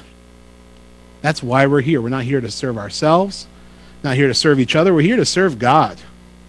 That's 1.21 1.41
why 1.41 1.67
we're 1.67 1.81
here. 1.81 2.01
We're 2.01 2.09
not 2.09 2.25
here 2.25 2.41
to 2.41 2.51
serve 2.51 2.77
ourselves, 2.77 3.47
not 4.03 4.17
here 4.17 4.27
to 4.27 4.33
serve 4.33 4.59
each 4.59 4.75
other. 4.75 4.93
We're 4.93 5.01
here 5.01 5.15
to 5.15 5.25
serve 5.25 5.57
God. 5.57 6.01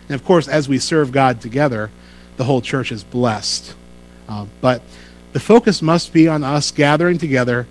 And 0.08 0.16
of 0.16 0.24
course, 0.24 0.48
as 0.48 0.68
we 0.68 0.80
serve 0.80 1.12
God 1.12 1.40
together, 1.40 1.90
the 2.38 2.44
whole 2.44 2.62
church 2.62 2.90
is 2.90 3.04
blessed. 3.04 3.74
Uh, 4.28 4.46
but 4.62 4.80
the 5.32 5.40
focus 5.40 5.82
must 5.82 6.12
be 6.12 6.26
on 6.26 6.42
us 6.42 6.70
gathering 6.70 7.18
together, 7.18 7.66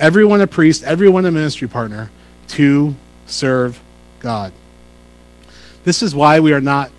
everyone 0.00 0.40
a 0.40 0.46
priest, 0.46 0.82
everyone 0.84 1.26
a 1.26 1.30
ministry 1.30 1.68
partner, 1.68 2.10
to 2.48 2.94
serve 3.26 3.80
God. 4.20 4.52
This 5.84 6.02
is 6.02 6.14
why 6.14 6.40
we 6.40 6.52
are 6.52 6.60
not 6.60 6.90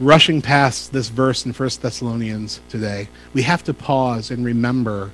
rushing 0.00 0.42
past 0.42 0.92
this 0.92 1.08
verse 1.08 1.46
in 1.46 1.52
1 1.52 1.70
Thessalonians 1.80 2.60
today. 2.68 3.08
We 3.32 3.42
have 3.42 3.62
to 3.64 3.74
pause 3.74 4.30
and 4.30 4.44
remember 4.44 5.10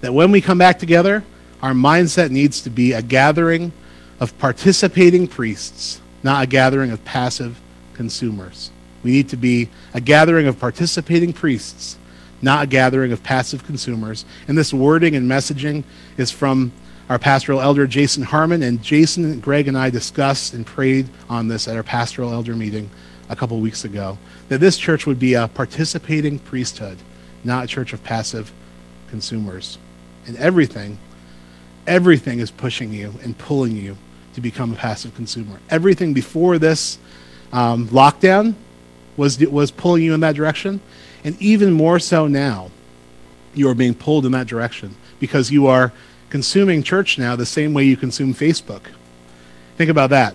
that 0.00 0.12
when 0.12 0.30
we 0.30 0.40
come 0.40 0.58
back 0.58 0.78
together, 0.78 1.24
our 1.62 1.72
mindset 1.72 2.30
needs 2.30 2.60
to 2.62 2.70
be 2.70 2.92
a 2.92 3.02
gathering 3.02 3.72
of 4.20 4.36
participating 4.38 5.26
priests, 5.26 6.00
not 6.22 6.44
a 6.44 6.46
gathering 6.46 6.90
of 6.90 7.04
passive 7.04 7.60
consumers. 7.94 8.70
We 9.06 9.12
need 9.12 9.28
to 9.28 9.36
be 9.36 9.70
a 9.94 10.00
gathering 10.00 10.46
of 10.46 10.58
participating 10.58 11.32
priests 11.32 11.96
not 12.42 12.64
a 12.64 12.66
gathering 12.66 13.12
of 13.12 13.22
passive 13.22 13.64
consumers. 13.64 14.24
And 14.48 14.56
this 14.56 14.72
wording 14.72 15.16
and 15.16 15.30
messaging 15.30 15.84
is 16.16 16.30
from 16.30 16.72
our 17.08 17.18
pastoral 17.18 17.60
elder, 17.60 17.86
Jason 17.86 18.24
Harmon. 18.24 18.62
And 18.62 18.82
Jason, 18.82 19.40
Greg, 19.40 19.68
and 19.68 19.76
I 19.76 19.90
discussed 19.90 20.54
and 20.54 20.66
prayed 20.66 21.08
on 21.28 21.48
this 21.48 21.68
at 21.68 21.76
our 21.76 21.82
pastoral 21.82 22.32
elder 22.32 22.54
meeting 22.54 22.90
a 23.28 23.36
couple 23.36 23.58
weeks 23.60 23.84
ago 23.84 24.18
that 24.48 24.58
this 24.58 24.76
church 24.76 25.06
would 25.06 25.18
be 25.18 25.34
a 25.34 25.48
participating 25.48 26.38
priesthood, 26.38 26.98
not 27.42 27.64
a 27.64 27.66
church 27.66 27.92
of 27.92 28.02
passive 28.04 28.52
consumers. 29.08 29.78
And 30.26 30.36
everything, 30.36 30.98
everything 31.86 32.40
is 32.40 32.50
pushing 32.50 32.92
you 32.92 33.14
and 33.22 33.36
pulling 33.38 33.76
you 33.76 33.96
to 34.34 34.40
become 34.40 34.72
a 34.72 34.76
passive 34.76 35.14
consumer. 35.14 35.58
Everything 35.70 36.12
before 36.12 36.58
this 36.58 36.98
um, 37.52 37.88
lockdown 37.88 38.54
was, 39.16 39.38
was 39.40 39.70
pulling 39.70 40.02
you 40.02 40.14
in 40.14 40.20
that 40.20 40.36
direction. 40.36 40.80
And 41.24 41.40
even 41.40 41.72
more 41.72 41.98
so 41.98 42.26
now, 42.26 42.70
you 43.54 43.68
are 43.68 43.74
being 43.74 43.94
pulled 43.94 44.26
in 44.26 44.32
that 44.32 44.46
direction 44.46 44.96
because 45.18 45.50
you 45.50 45.66
are 45.66 45.92
consuming 46.30 46.82
church 46.82 47.18
now 47.18 47.34
the 47.36 47.46
same 47.46 47.72
way 47.72 47.84
you 47.84 47.96
consume 47.96 48.34
Facebook. 48.34 48.82
Think 49.76 49.90
about 49.90 50.10
that. 50.10 50.34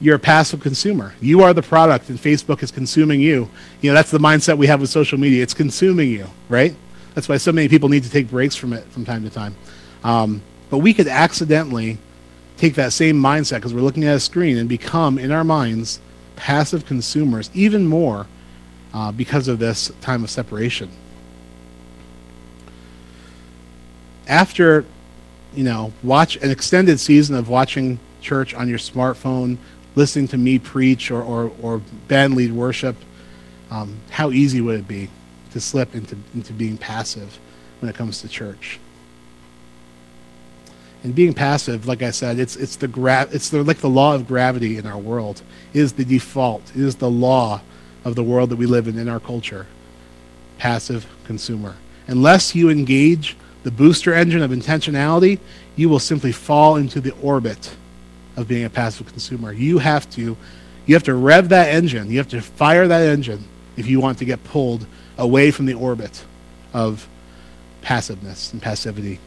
you're 0.00 0.16
a 0.16 0.18
passive 0.20 0.60
consumer. 0.60 1.14
You 1.20 1.42
are 1.42 1.52
the 1.52 1.62
product, 1.62 2.08
and 2.08 2.18
Facebook 2.18 2.62
is 2.62 2.70
consuming 2.70 3.20
you. 3.20 3.50
You 3.82 3.90
know, 3.90 3.94
that's 3.94 4.10
the 4.10 4.18
mindset 4.18 4.56
we 4.56 4.66
have 4.66 4.80
with 4.80 4.90
social 4.90 5.18
media. 5.18 5.42
It's 5.42 5.54
consuming 5.54 6.08
you, 6.08 6.26
right? 6.48 6.74
That's 7.14 7.28
why 7.28 7.36
so 7.36 7.52
many 7.52 7.68
people 7.68 7.88
need 7.88 8.04
to 8.04 8.10
take 8.10 8.30
breaks 8.30 8.56
from 8.56 8.72
it 8.72 8.84
from 8.86 9.04
time 9.04 9.22
to 9.24 9.30
time. 9.30 9.54
Um, 10.02 10.42
but 10.70 10.78
we 10.78 10.94
could 10.94 11.06
accidentally 11.06 11.98
take 12.56 12.74
that 12.76 12.92
same 12.92 13.16
mindset 13.20 13.56
because 13.56 13.74
we're 13.74 13.82
looking 13.82 14.04
at 14.04 14.16
a 14.16 14.20
screen 14.20 14.56
and 14.56 14.68
become, 14.68 15.18
in 15.18 15.30
our 15.32 15.44
minds, 15.44 16.00
passive 16.40 16.86
consumers 16.86 17.50
even 17.52 17.86
more 17.86 18.26
uh, 18.94 19.12
because 19.12 19.46
of 19.46 19.58
this 19.58 19.92
time 20.00 20.24
of 20.24 20.30
separation. 20.30 20.90
After, 24.26 24.86
you 25.54 25.64
know, 25.64 25.92
watch 26.02 26.36
an 26.36 26.50
extended 26.50 26.98
season 26.98 27.36
of 27.36 27.50
watching 27.50 27.98
church 28.22 28.54
on 28.54 28.70
your 28.70 28.78
smartphone, 28.78 29.58
listening 29.94 30.28
to 30.28 30.38
me 30.38 30.58
preach 30.58 31.10
or, 31.10 31.22
or, 31.22 31.52
or 31.60 31.82
band 32.08 32.34
lead 32.36 32.52
worship, 32.52 32.96
um, 33.70 33.98
how 34.08 34.30
easy 34.30 34.62
would 34.62 34.80
it 34.80 34.88
be 34.88 35.10
to 35.52 35.60
slip 35.60 35.94
into, 35.94 36.16
into 36.32 36.54
being 36.54 36.78
passive 36.78 37.38
when 37.80 37.90
it 37.90 37.94
comes 37.94 38.22
to 38.22 38.28
church? 38.28 38.80
And 41.02 41.14
being 41.14 41.32
passive, 41.32 41.86
like 41.86 42.02
I 42.02 42.10
said, 42.10 42.38
it's, 42.38 42.56
it's, 42.56 42.76
the 42.76 42.88
gra- 42.88 43.28
it's 43.32 43.48
the, 43.48 43.62
like 43.62 43.78
the 43.78 43.88
law 43.88 44.14
of 44.14 44.26
gravity 44.26 44.76
in 44.76 44.86
our 44.86 44.98
world. 44.98 45.42
It 45.72 45.80
is 45.80 45.94
the 45.94 46.04
default. 46.04 46.70
It 46.70 46.82
is 46.82 46.96
the 46.96 47.10
law 47.10 47.62
of 48.04 48.14
the 48.14 48.22
world 48.22 48.50
that 48.50 48.56
we 48.56 48.66
live 48.66 48.86
in 48.86 48.98
in 48.98 49.08
our 49.08 49.20
culture. 49.20 49.66
Passive 50.58 51.06
consumer. 51.24 51.76
Unless 52.06 52.54
you 52.54 52.68
engage 52.68 53.36
the 53.62 53.70
booster 53.70 54.12
engine 54.12 54.42
of 54.42 54.50
intentionality, 54.50 55.38
you 55.76 55.88
will 55.88 55.98
simply 55.98 56.32
fall 56.32 56.76
into 56.76 57.00
the 57.00 57.12
orbit 57.22 57.74
of 58.36 58.48
being 58.48 58.64
a 58.64 58.70
passive 58.70 59.06
consumer. 59.06 59.52
You 59.52 59.78
have 59.78 60.08
to 60.10 60.36
you 60.86 60.94
have 60.94 61.04
to 61.04 61.14
rev 61.14 61.50
that 61.50 61.68
engine. 61.68 62.10
You 62.10 62.18
have 62.18 62.28
to 62.28 62.40
fire 62.40 62.88
that 62.88 63.02
engine 63.02 63.44
if 63.76 63.86
you 63.86 64.00
want 64.00 64.18
to 64.18 64.24
get 64.24 64.42
pulled 64.44 64.86
away 65.18 65.50
from 65.50 65.66
the 65.66 65.74
orbit 65.74 66.24
of 66.72 67.08
passiveness 67.82 68.52
and 68.52 68.60
passivity. 68.60 69.20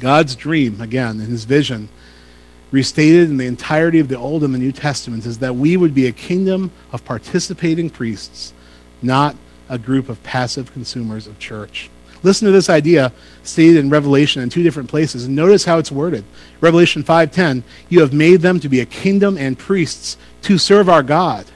God's 0.00 0.34
dream, 0.34 0.80
again, 0.80 1.20
in 1.20 1.26
his 1.26 1.44
vision, 1.44 1.88
restated 2.70 3.28
in 3.28 3.36
the 3.36 3.46
entirety 3.46 4.00
of 4.00 4.08
the 4.08 4.18
Old 4.18 4.42
and 4.42 4.54
the 4.54 4.58
New 4.58 4.72
Testaments, 4.72 5.26
is 5.26 5.38
that 5.38 5.56
we 5.56 5.76
would 5.76 5.94
be 5.94 6.06
a 6.06 6.12
kingdom 6.12 6.70
of 6.92 7.04
participating 7.04 7.90
priests, 7.90 8.52
not 9.02 9.36
a 9.68 9.78
group 9.78 10.08
of 10.08 10.22
passive 10.22 10.72
consumers 10.72 11.26
of 11.26 11.38
church. 11.38 11.90
Listen 12.22 12.46
to 12.46 12.52
this 12.52 12.68
idea 12.68 13.12
stated 13.42 13.78
in 13.78 13.88
Revelation 13.88 14.42
in 14.42 14.50
two 14.50 14.62
different 14.62 14.90
places 14.90 15.24
and 15.24 15.34
notice 15.34 15.64
how 15.64 15.78
it's 15.78 15.90
worded. 15.90 16.24
Revelation 16.60 17.02
5:10, 17.02 17.62
"You 17.88 18.00
have 18.00 18.12
made 18.12 18.42
them 18.42 18.60
to 18.60 18.68
be 18.68 18.80
a 18.80 18.84
kingdom 18.84 19.38
and 19.38 19.58
priests 19.58 20.16
to 20.42 20.58
serve 20.58 20.88
our 20.88 21.02
God, 21.02 21.46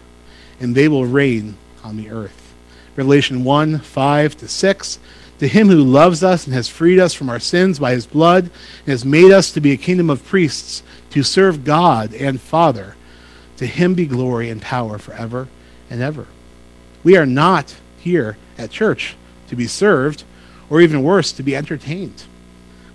and 0.61 0.75
they 0.75 0.89
will 0.89 1.07
reign 1.07 1.57
on 1.83 1.97
the 1.97 2.09
earth." 2.09 2.55
Revelation 2.97 3.45
1, 3.45 3.81
5 3.81 4.37
to 4.39 4.49
6, 4.49 4.99
to 5.39 5.49
him 5.49 5.69
who 5.69 5.83
loves 5.83 6.23
us 6.23 6.47
and 6.47 6.55
has 6.55 6.69
freed 6.69 6.99
us 6.99 7.13
from 7.13 7.29
our 7.29 7.41
sins 7.41 7.79
by 7.79 7.93
his 7.93 8.07
blood 8.07 8.45
and 8.45 8.87
has 8.87 9.05
made 9.05 9.33
us 9.33 9.51
to 9.53 9.61
be 9.61 9.73
a 9.73 9.77
kingdom 9.77 10.11
of 10.11 10.25
priests 10.25 10.83
to 11.11 11.23
serve 11.23 11.65
God 11.65 12.15
and 12.15 12.41
Father, 12.41 12.97
to 13.57 13.67
him 13.67 13.95
be 13.95 14.07
glory 14.07 14.51
and 14.51 14.63
power 14.63 14.99
forever 14.99 15.49
and 15.91 16.03
ever. 16.03 16.27
We 17.03 17.17
are 17.17 17.27
not 17.27 17.77
here 17.99 18.37
at 18.59 18.71
church 18.71 19.17
to 19.49 19.57
be 19.57 19.67
served, 19.67 20.25
or 20.71 20.81
even 20.81 21.03
worse, 21.03 21.33
to 21.33 21.43
be 21.43 21.55
entertained. 21.55 22.25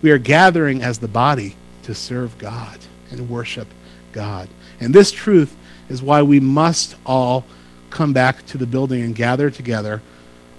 We 0.02 0.12
are 0.12 0.18
gathering 0.18 0.82
as 0.82 1.00
the 1.00 1.08
body 1.08 1.56
to 1.84 1.94
serve 1.94 2.38
God 2.38 2.80
and 3.12 3.30
worship 3.30 3.68
God. 4.12 4.50
And 4.80 4.94
this 4.94 5.12
truth 5.12 5.56
is 5.90 6.02
why 6.02 6.22
we 6.22 6.40
must 6.40 6.96
all 7.06 7.46
come 7.90 8.14
back 8.14 8.46
to 8.48 8.58
the 8.58 8.68
building 8.68 9.02
and 9.02 9.16
gather 9.16 9.50
together 9.50 10.02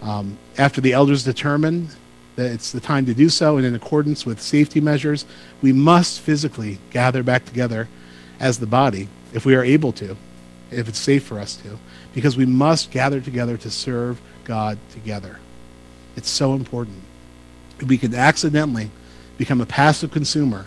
um, 0.03 0.39
after 0.57 0.81
the 0.81 0.93
elders 0.93 1.25
determine 1.25 1.89
that 2.37 2.53
it's 2.53 2.73
the 2.73 2.81
time 2.81 3.07
to 3.07 3.15
do 3.15 3.29
so, 3.29 3.57
and 3.57 3.67
in 3.67 3.75
accordance 3.75 4.25
with 4.25 4.41
safety 4.41 4.81
measures, 4.81 5.27
we 5.61 5.73
must 5.73 6.21
physically 6.21 6.79
gather 6.91 7.23
back 7.23 7.45
together 7.45 7.89
as 8.39 8.59
the 8.59 8.67
body 8.67 9.09
if 9.35 9.45
we 9.45 9.55
are 9.55 9.65
able 9.65 9.93
to, 9.93 10.17
if 10.71 10.89
it's 10.89 10.99
safe 10.99 11.25
for 11.25 11.39
us 11.39 11.57
to, 11.57 11.79
because 12.15 12.37
we 12.37 12.47
must 12.47 12.91
gather 12.91 13.21
together 13.21 13.57
to 13.59 13.71
serve 13.71 14.21
God 14.45 14.79
together. 14.91 15.39
It's 16.17 16.31
so 16.31 16.55
important. 16.55 17.03
We 17.87 17.99
can 17.99 18.15
accidentally 18.15 18.91
become 19.37 19.61
a 19.61 19.67
passive 19.67 20.11
consumer 20.11 20.67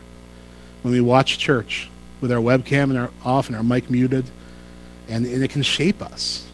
when 0.82 0.94
we 0.94 1.02
watch 1.02 1.38
church 1.38 1.90
with 2.22 2.32
our 2.32 2.40
webcam 2.40 2.84
and 2.84 2.98
our 2.98 3.12
off 3.24 3.48
and 3.48 3.56
our 3.56 3.64
mic 3.64 3.90
muted, 3.90 4.26
and, 5.08 5.26
and 5.26 5.44
it 5.44 5.50
can 5.50 5.64
shape 5.64 6.02
us. 6.02 6.48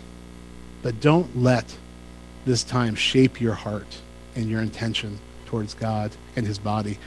But 0.81 0.99
don't 0.99 1.37
let 1.37 1.77
this 2.49 2.63
time 2.63 2.95
shape 2.95 3.39
your 3.39 3.53
heart 3.53 3.99
and 4.35 4.49
your 4.49 4.59
intention 4.59 5.19
towards 5.45 5.75
God 5.75 6.11
and 6.35 6.47
his 6.47 6.57
body. 6.57 6.97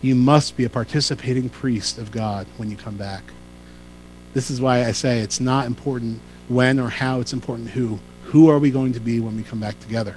You 0.00 0.14
must 0.14 0.56
be 0.56 0.64
a 0.64 0.70
participating 0.70 1.48
priest 1.48 1.98
of 1.98 2.12
God 2.12 2.46
when 2.58 2.70
you 2.70 2.76
come 2.76 2.96
back. 2.96 3.24
This 4.34 4.50
is 4.50 4.60
why 4.60 4.84
I 4.84 4.92
say 4.92 5.18
it's 5.18 5.40
not 5.40 5.66
important 5.66 6.20
when 6.46 6.78
or 6.78 6.90
how, 6.90 7.20
it's 7.20 7.32
important 7.32 7.70
who. 7.70 7.98
Who 8.26 8.48
are 8.48 8.58
we 8.60 8.70
going 8.70 8.92
to 8.92 9.00
be 9.00 9.18
when 9.18 9.36
we 9.36 9.42
come 9.42 9.58
back 9.58 9.80
together? 9.80 10.16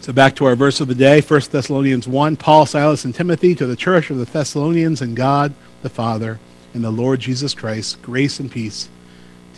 So 0.00 0.12
back 0.12 0.34
to 0.36 0.46
our 0.46 0.56
verse 0.56 0.80
of 0.80 0.88
the 0.88 0.96
day, 0.96 1.20
1 1.20 1.40
Thessalonians 1.52 2.08
1, 2.08 2.36
Paul, 2.36 2.66
Silas, 2.66 3.04
and 3.04 3.14
Timothy 3.14 3.54
to 3.54 3.66
the 3.66 3.76
church 3.76 4.10
of 4.10 4.18
the 4.18 4.24
Thessalonians 4.24 5.00
and 5.00 5.14
God 5.14 5.54
the 5.82 5.88
Father 5.88 6.40
and 6.74 6.82
the 6.82 6.90
Lord 6.90 7.20
Jesus 7.20 7.54
Christ, 7.54 8.02
grace 8.02 8.40
and 8.40 8.50
peace 8.50 8.88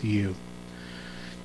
to 0.01 0.07
you 0.07 0.35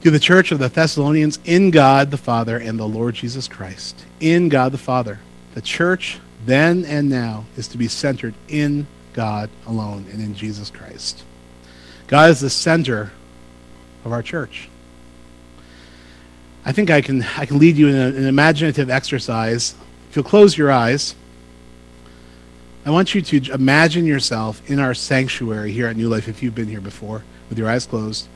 to 0.02 0.12
the 0.12 0.20
church 0.20 0.52
of 0.52 0.60
the 0.60 0.70
Thessalonians 0.70 1.40
in 1.46 1.72
God 1.72 2.12
the 2.12 2.18
Father 2.18 2.58
and 2.58 2.80
the 2.80 2.88
Lord 2.88 3.16
Jesus 3.16 3.48
Christ. 3.48 4.06
In 4.20 4.50
God 4.50 4.72
the 4.72 4.78
Father. 4.78 5.20
The 5.54 5.62
church 5.62 6.20
then 6.46 6.86
and 6.86 7.10
now 7.10 7.46
is 7.58 7.68
to 7.70 7.78
be 7.78 7.88
centered 7.88 8.34
in 8.48 8.88
God 9.14 9.50
alone 9.68 10.06
and 10.12 10.22
in 10.22 10.36
Jesus 10.36 10.70
Christ. 10.70 11.24
God 12.08 12.30
is 12.30 12.40
the 12.40 12.50
center 12.50 13.12
of 14.06 14.12
our 14.12 14.24
church. 14.24 14.70
I 16.66 16.72
think 16.72 16.90
I 16.90 17.02
can, 17.02 17.24
I 17.38 17.46
can 17.46 17.60
lead 17.60 17.78
you 17.78 17.88
in 17.88 17.96
a, 17.96 18.08
an 18.08 18.26
imaginative 18.26 18.90
exercise. 18.90 19.76
If 20.10 20.16
you'll 20.16 20.26
close 20.26 20.58
your 20.58 20.72
eyes, 20.72 21.16
I 22.86 22.92
want 22.92 23.14
you 23.14 23.22
to 23.22 23.54
imagine 23.54 24.06
yourself 24.06 24.68
in 24.70 24.80
our 24.80 24.94
sanctuary 24.94 25.72
here 25.72 25.88
at 25.88 25.96
New 25.96 26.10
Life 26.10 26.28
if 26.28 26.42
you've 26.42 26.56
been 26.56 26.68
here 26.68 26.82
before 26.82 27.24
with 27.50 27.58
your 27.58 27.70
eyes 27.70 27.86
closed. 27.86 28.28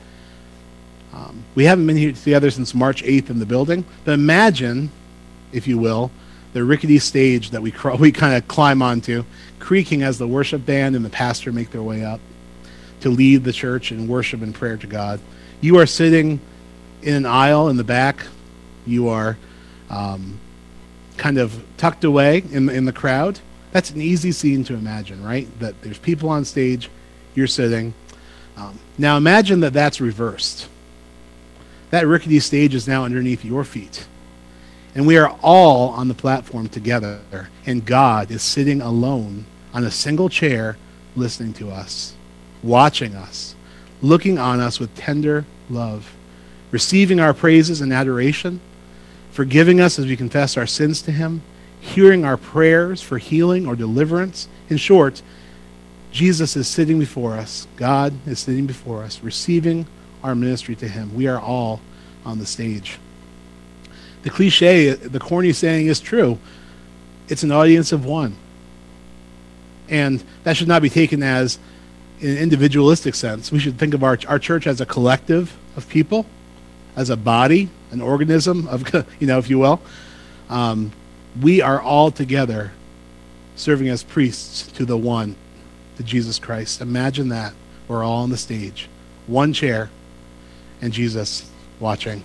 Um, 1.14 1.44
we 1.54 1.64
haven't 1.64 1.86
been 1.86 1.96
here 1.96 2.12
together 2.12 2.50
since 2.50 2.74
March 2.74 3.02
8th 3.04 3.30
in 3.30 3.38
the 3.38 3.46
building, 3.46 3.84
but 4.04 4.12
imagine, 4.12 4.90
if 5.52 5.68
you 5.68 5.78
will, 5.78 6.10
the 6.54 6.64
rickety 6.64 6.98
stage 6.98 7.50
that 7.50 7.62
we, 7.62 7.70
cr- 7.70 7.90
we 7.98 8.10
kind 8.10 8.34
of 8.34 8.48
climb 8.48 8.82
onto, 8.82 9.24
creaking 9.60 10.02
as 10.02 10.18
the 10.18 10.26
worship 10.26 10.66
band 10.66 10.96
and 10.96 11.04
the 11.04 11.10
pastor 11.10 11.52
make 11.52 11.70
their 11.70 11.82
way 11.82 12.04
up 12.04 12.20
to 13.00 13.10
lead 13.10 13.44
the 13.44 13.52
church 13.52 13.92
in 13.92 14.08
worship 14.08 14.42
and 14.42 14.54
prayer 14.54 14.76
to 14.76 14.86
God. 14.88 15.20
You 15.60 15.78
are 15.78 15.86
sitting 15.86 16.40
in 17.02 17.14
an 17.14 17.26
aisle 17.26 17.68
in 17.68 17.76
the 17.76 17.84
back. 17.84 18.26
You 18.84 19.08
are 19.08 19.36
um, 19.90 20.40
kind 21.16 21.38
of 21.38 21.64
tucked 21.76 22.02
away 22.02 22.42
in, 22.50 22.68
in 22.68 22.86
the 22.86 22.92
crowd. 22.92 23.38
That's 23.70 23.90
an 23.90 24.00
easy 24.00 24.32
scene 24.32 24.64
to 24.64 24.74
imagine, 24.74 25.22
right? 25.22 25.46
That 25.60 25.80
there's 25.82 25.98
people 25.98 26.28
on 26.28 26.44
stage, 26.44 26.90
you're 27.34 27.46
sitting. 27.46 27.94
Um, 28.56 28.78
now 28.98 29.16
imagine 29.16 29.60
that 29.60 29.72
that's 29.72 30.00
reversed 30.00 30.68
that 31.94 32.08
rickety 32.08 32.40
stage 32.40 32.74
is 32.74 32.88
now 32.88 33.04
underneath 33.04 33.44
your 33.44 33.62
feet. 33.62 34.04
And 34.96 35.06
we 35.06 35.16
are 35.16 35.28
all 35.44 35.90
on 35.90 36.08
the 36.08 36.14
platform 36.14 36.68
together, 36.68 37.20
and 37.66 37.86
God 37.86 38.32
is 38.32 38.42
sitting 38.42 38.80
alone 38.80 39.46
on 39.72 39.84
a 39.84 39.92
single 39.92 40.28
chair 40.28 40.76
listening 41.14 41.52
to 41.54 41.70
us, 41.70 42.14
watching 42.64 43.14
us, 43.14 43.54
looking 44.02 44.40
on 44.40 44.58
us 44.58 44.80
with 44.80 44.92
tender 44.96 45.44
love, 45.70 46.16
receiving 46.72 47.20
our 47.20 47.32
praises 47.32 47.80
and 47.80 47.92
adoration, 47.92 48.60
forgiving 49.30 49.80
us 49.80 49.96
as 49.96 50.06
we 50.06 50.16
confess 50.16 50.56
our 50.56 50.66
sins 50.66 51.00
to 51.02 51.12
Him, 51.12 51.42
hearing 51.80 52.24
our 52.24 52.36
prayers 52.36 53.02
for 53.02 53.18
healing 53.18 53.68
or 53.68 53.76
deliverance. 53.76 54.48
In 54.68 54.78
short, 54.78 55.22
Jesus 56.10 56.56
is 56.56 56.66
sitting 56.66 56.98
before 56.98 57.34
us. 57.34 57.68
God 57.76 58.14
is 58.26 58.40
sitting 58.40 58.66
before 58.66 59.04
us, 59.04 59.20
receiving 59.20 59.86
our 60.24 60.34
ministry 60.34 60.74
to 60.76 60.88
Him. 60.88 61.14
We 61.14 61.28
are 61.28 61.38
all 61.38 61.80
on 62.24 62.38
the 62.38 62.46
stage. 62.46 62.98
The 64.22 64.30
cliche, 64.30 64.90
the 64.90 65.20
corny 65.20 65.52
saying 65.52 65.86
is 65.86 66.00
true. 66.00 66.38
It's 67.28 67.42
an 67.42 67.52
audience 67.52 67.92
of 67.92 68.04
one. 68.06 68.36
And 69.88 70.24
that 70.44 70.56
should 70.56 70.66
not 70.66 70.80
be 70.80 70.88
taken 70.88 71.22
as 71.22 71.58
an 72.22 72.38
individualistic 72.38 73.14
sense. 73.14 73.52
We 73.52 73.58
should 73.58 73.78
think 73.78 73.92
of 73.92 74.02
our, 74.02 74.18
our 74.26 74.38
church 74.38 74.66
as 74.66 74.80
a 74.80 74.86
collective 74.86 75.54
of 75.76 75.88
people, 75.90 76.24
as 76.96 77.10
a 77.10 77.16
body, 77.16 77.68
an 77.90 78.00
organism 78.00 78.66
of, 78.66 78.92
you 79.20 79.26
know, 79.26 79.38
if 79.38 79.50
you 79.50 79.58
will. 79.58 79.82
Um, 80.48 80.92
we 81.40 81.60
are 81.60 81.80
all 81.80 82.10
together 82.10 82.72
serving 83.56 83.88
as 83.88 84.02
priests 84.02 84.66
to 84.72 84.86
the 84.86 84.96
one. 84.96 85.36
to 85.96 86.02
Jesus 86.02 86.38
Christ. 86.38 86.80
Imagine 86.80 87.28
that. 87.28 87.52
We're 87.88 88.02
all 88.02 88.22
on 88.22 88.30
the 88.30 88.38
stage, 88.38 88.88
one 89.26 89.52
chair, 89.52 89.90
and 90.84 90.92
Jesus 90.92 91.50
watching. 91.80 92.22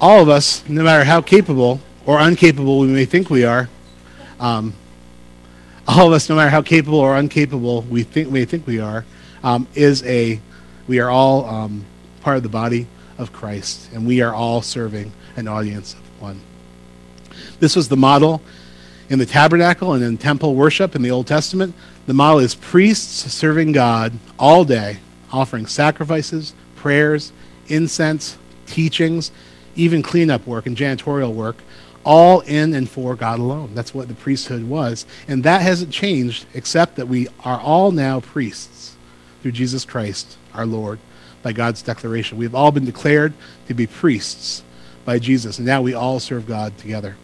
All 0.00 0.22
of 0.22 0.28
us, 0.28 0.66
no 0.68 0.84
matter 0.84 1.02
how 1.02 1.20
capable 1.20 1.80
or 2.06 2.18
uncapable 2.18 2.80
we 2.80 2.86
may 2.86 3.04
think 3.04 3.28
we 3.28 3.44
are, 3.44 3.68
um, 4.38 4.72
all 5.88 6.06
of 6.06 6.12
us, 6.12 6.28
no 6.28 6.36
matter 6.36 6.50
how 6.50 6.62
capable 6.62 7.00
or 7.00 7.14
uncapable 7.16 7.86
we 7.88 8.04
think 8.04 8.30
we 8.30 8.44
think 8.44 8.64
we 8.64 8.78
are, 8.78 9.04
um, 9.42 9.66
is 9.74 10.04
a 10.04 10.40
we 10.86 11.00
are 11.00 11.10
all 11.10 11.44
um, 11.46 11.84
part 12.20 12.36
of 12.36 12.44
the 12.44 12.48
body 12.48 12.86
of 13.18 13.32
Christ, 13.32 13.90
and 13.92 14.06
we 14.06 14.20
are 14.20 14.32
all 14.32 14.62
serving 14.62 15.12
an 15.34 15.48
audience 15.48 15.94
of 15.94 16.22
one. 16.22 16.40
This 17.58 17.74
was 17.74 17.88
the 17.88 17.96
model 17.96 18.40
in 19.08 19.18
the 19.18 19.26
tabernacle 19.26 19.94
and 19.94 20.04
in 20.04 20.16
temple 20.16 20.54
worship 20.54 20.94
in 20.94 21.02
the 21.02 21.10
Old 21.10 21.26
Testament. 21.26 21.74
The 22.06 22.14
model 22.14 22.38
is 22.38 22.54
priests 22.54 23.32
serving 23.32 23.72
God 23.72 24.12
all 24.38 24.64
day, 24.64 24.98
offering 25.32 25.66
sacrifices, 25.66 26.54
prayers, 26.76 27.32
incense, 27.68 28.36
teachings, 28.66 29.30
even 29.76 30.02
cleanup 30.02 30.46
work 30.46 30.66
and 30.66 30.76
janitorial 30.76 31.32
work, 31.32 31.56
all 32.04 32.40
in 32.40 32.74
and 32.74 32.88
for 32.88 33.14
God 33.14 33.38
alone. 33.38 33.74
That's 33.74 33.94
what 33.94 34.08
the 34.08 34.14
priesthood 34.14 34.64
was. 34.68 35.06
And 35.28 35.44
that 35.44 35.60
hasn't 35.60 35.92
changed, 35.92 36.46
except 36.54 36.96
that 36.96 37.08
we 37.08 37.28
are 37.44 37.60
all 37.60 37.90
now 37.90 38.20
priests 38.20 38.96
through 39.42 39.52
Jesus 39.52 39.84
Christ, 39.84 40.36
our 40.54 40.66
Lord, 40.66 40.98
by 41.42 41.52
God's 41.52 41.82
declaration. 41.82 42.38
We've 42.38 42.54
all 42.54 42.72
been 42.72 42.84
declared 42.84 43.32
to 43.68 43.74
be 43.74 43.86
priests 43.86 44.62
by 45.04 45.18
Jesus, 45.18 45.58
and 45.58 45.66
now 45.66 45.82
we 45.82 45.94
all 45.94 46.20
serve 46.20 46.46
God 46.46 46.76
together. 46.78 47.16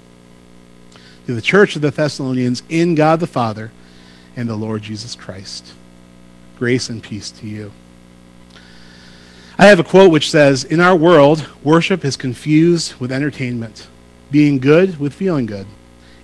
To 1.27 1.35
the 1.35 1.43
church 1.43 1.77
of 1.77 1.83
the 1.83 1.91
Thessalonians 1.91 2.63
in 2.69 2.95
God 2.95 3.21
the 3.21 3.27
Father 3.27 3.73
and 4.37 4.49
the 4.49 4.57
Lord 4.57 4.83
Jesus 4.83 5.15
Christ. 5.15 5.73
Grace 6.59 6.89
and 6.89 7.03
peace 7.03 7.31
to 7.33 7.47
you. 7.47 7.73
I 9.59 9.69
have 9.69 9.81
a 9.81 9.85
quote 9.85 10.11
which 10.11 10.31
says 10.31 10.65
In 10.65 10.81
our 10.81 10.95
world, 10.95 11.49
worship 11.65 12.05
is 12.05 12.19
confused 12.19 12.97
with 12.97 13.11
entertainment, 13.11 13.89
being 14.31 14.59
good 14.59 14.99
with 14.99 15.15
feeling 15.15 15.47
good, 15.47 15.67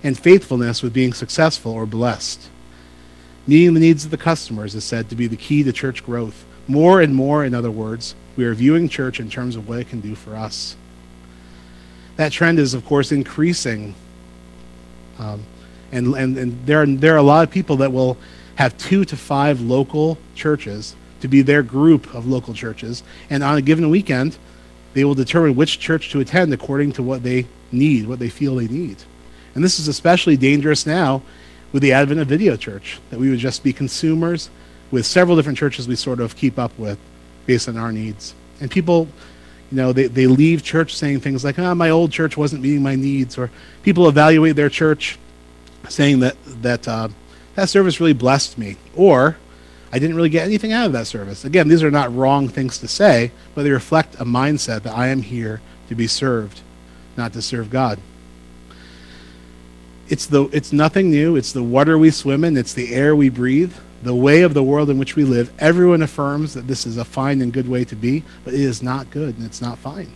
and 0.03 0.17
faithfulness 0.17 0.83
with 0.83 0.93
being 0.93 1.13
successful 1.13 1.71
or 1.71 1.87
blessed. 1.87 2.47
Meeting 3.47 3.73
the 3.73 3.79
needs 3.79 4.05
of 4.05 4.11
the 4.11 4.17
customers 4.17 4.75
is 4.75 4.83
said 4.83 5.09
to 5.09 5.15
be 5.15 5.25
the 5.25 5.35
key 5.35 5.63
to 5.63 5.73
church 5.73 6.05
growth. 6.05 6.45
More 6.67 7.01
and 7.01 7.15
more, 7.15 7.43
in 7.43 7.55
other 7.55 7.71
words, 7.71 8.13
we 8.35 8.45
are 8.45 8.53
viewing 8.53 8.87
church 8.87 9.19
in 9.19 9.31
terms 9.31 9.55
of 9.55 9.67
what 9.67 9.79
it 9.79 9.89
can 9.89 9.99
do 9.99 10.13
for 10.13 10.35
us. 10.35 10.75
That 12.17 12.31
trend 12.31 12.59
is, 12.59 12.75
of 12.75 12.85
course, 12.85 13.11
increasing. 13.11 13.95
Um, 15.17 15.43
and 15.91 16.13
and, 16.13 16.37
and 16.37 16.65
there, 16.67 16.83
are, 16.83 16.85
there 16.85 17.15
are 17.15 17.17
a 17.17 17.23
lot 17.23 17.43
of 17.43 17.49
people 17.49 17.77
that 17.77 17.91
will 17.91 18.15
have 18.55 18.77
two 18.77 19.05
to 19.05 19.17
five 19.17 19.59
local 19.59 20.19
churches 20.35 20.95
to 21.23 21.29
be 21.29 21.41
their 21.41 21.63
group 21.63 22.13
of 22.13 22.27
local 22.27 22.53
churches. 22.53 23.01
And 23.29 23.45
on 23.45 23.57
a 23.57 23.61
given 23.61 23.89
weekend, 23.89 24.37
they 24.93 25.05
will 25.05 25.15
determine 25.15 25.55
which 25.55 25.79
church 25.79 26.11
to 26.11 26.19
attend 26.19 26.53
according 26.53 26.91
to 26.93 27.01
what 27.01 27.23
they 27.23 27.47
need, 27.71 28.09
what 28.09 28.19
they 28.19 28.27
feel 28.27 28.55
they 28.55 28.67
need. 28.67 28.97
And 29.55 29.63
this 29.63 29.79
is 29.79 29.87
especially 29.87 30.35
dangerous 30.35 30.85
now 30.85 31.21
with 31.71 31.81
the 31.81 31.93
advent 31.93 32.19
of 32.19 32.27
video 32.27 32.57
church, 32.57 32.99
that 33.09 33.21
we 33.21 33.29
would 33.29 33.39
just 33.39 33.63
be 33.63 33.71
consumers 33.71 34.49
with 34.91 35.05
several 35.05 35.37
different 35.37 35.57
churches 35.57 35.87
we 35.87 35.95
sort 35.95 36.19
of 36.19 36.35
keep 36.35 36.59
up 36.59 36.77
with 36.77 36.99
based 37.45 37.69
on 37.69 37.77
our 37.77 37.93
needs. 37.93 38.35
And 38.59 38.69
people, 38.69 39.07
you 39.71 39.77
know, 39.77 39.93
they, 39.93 40.07
they 40.07 40.27
leave 40.27 40.61
church 40.61 40.93
saying 40.93 41.21
things 41.21 41.45
like, 41.45 41.57
oh, 41.57 41.73
my 41.73 41.89
old 41.89 42.11
church 42.11 42.35
wasn't 42.35 42.63
meeting 42.63 42.83
my 42.83 42.95
needs, 42.95 43.37
or 43.37 43.49
people 43.81 44.09
evaluate 44.09 44.57
their 44.57 44.69
church 44.69 45.17
saying 45.87 46.19
that, 46.19 46.35
that 46.61 46.85
uh, 46.85 47.07
that 47.55 47.69
service 47.69 48.01
really 48.01 48.11
blessed 48.11 48.57
me, 48.57 48.75
or 48.93 49.37
I 49.93 49.99
didn't 49.99 50.15
really 50.15 50.29
get 50.29 50.47
anything 50.47 50.73
out 50.73 50.87
of 50.87 50.93
that 50.93 51.05
service. 51.05 51.45
Again, 51.45 51.67
these 51.67 51.83
are 51.83 51.91
not 51.91 52.13
wrong 52.15 52.47
things 52.47 52.79
to 52.79 52.87
say, 52.87 53.31
but 53.53 53.61
they 53.61 53.69
reflect 53.69 54.15
a 54.15 54.25
mindset 54.25 54.81
that 54.81 54.97
I 54.97 55.09
am 55.09 55.21
here 55.21 55.61
to 55.87 55.93
be 55.93 56.07
served, 56.07 56.61
not 57.15 57.31
to 57.33 57.43
serve 57.43 57.69
God. 57.69 57.99
It's 60.09 60.25
the 60.25 60.45
it's 60.45 60.73
nothing 60.73 61.11
new. 61.11 61.35
It's 61.35 61.51
the 61.51 61.61
water 61.61 61.95
we 61.99 62.09
swim 62.09 62.43
in. 62.43 62.57
It's 62.57 62.73
the 62.73 62.91
air 62.95 63.15
we 63.15 63.29
breathe. 63.29 63.75
The 64.01 64.15
way 64.15 64.41
of 64.41 64.55
the 64.55 64.63
world 64.63 64.89
in 64.89 64.97
which 64.97 65.15
we 65.15 65.25
live 65.25 65.53
everyone 65.59 66.01
affirms 66.01 66.55
that 66.55 66.67
this 66.67 66.87
is 66.87 66.97
a 66.97 67.05
fine 67.05 67.39
and 67.39 67.53
good 67.53 67.69
way 67.69 67.85
to 67.85 67.95
be 67.95 68.23
but 68.43 68.53
it 68.53 68.59
is 68.59 68.83
not 68.83 69.09
good 69.11 69.37
and 69.37 69.45
it's 69.45 69.61
not 69.61 69.77
fine 69.77 70.11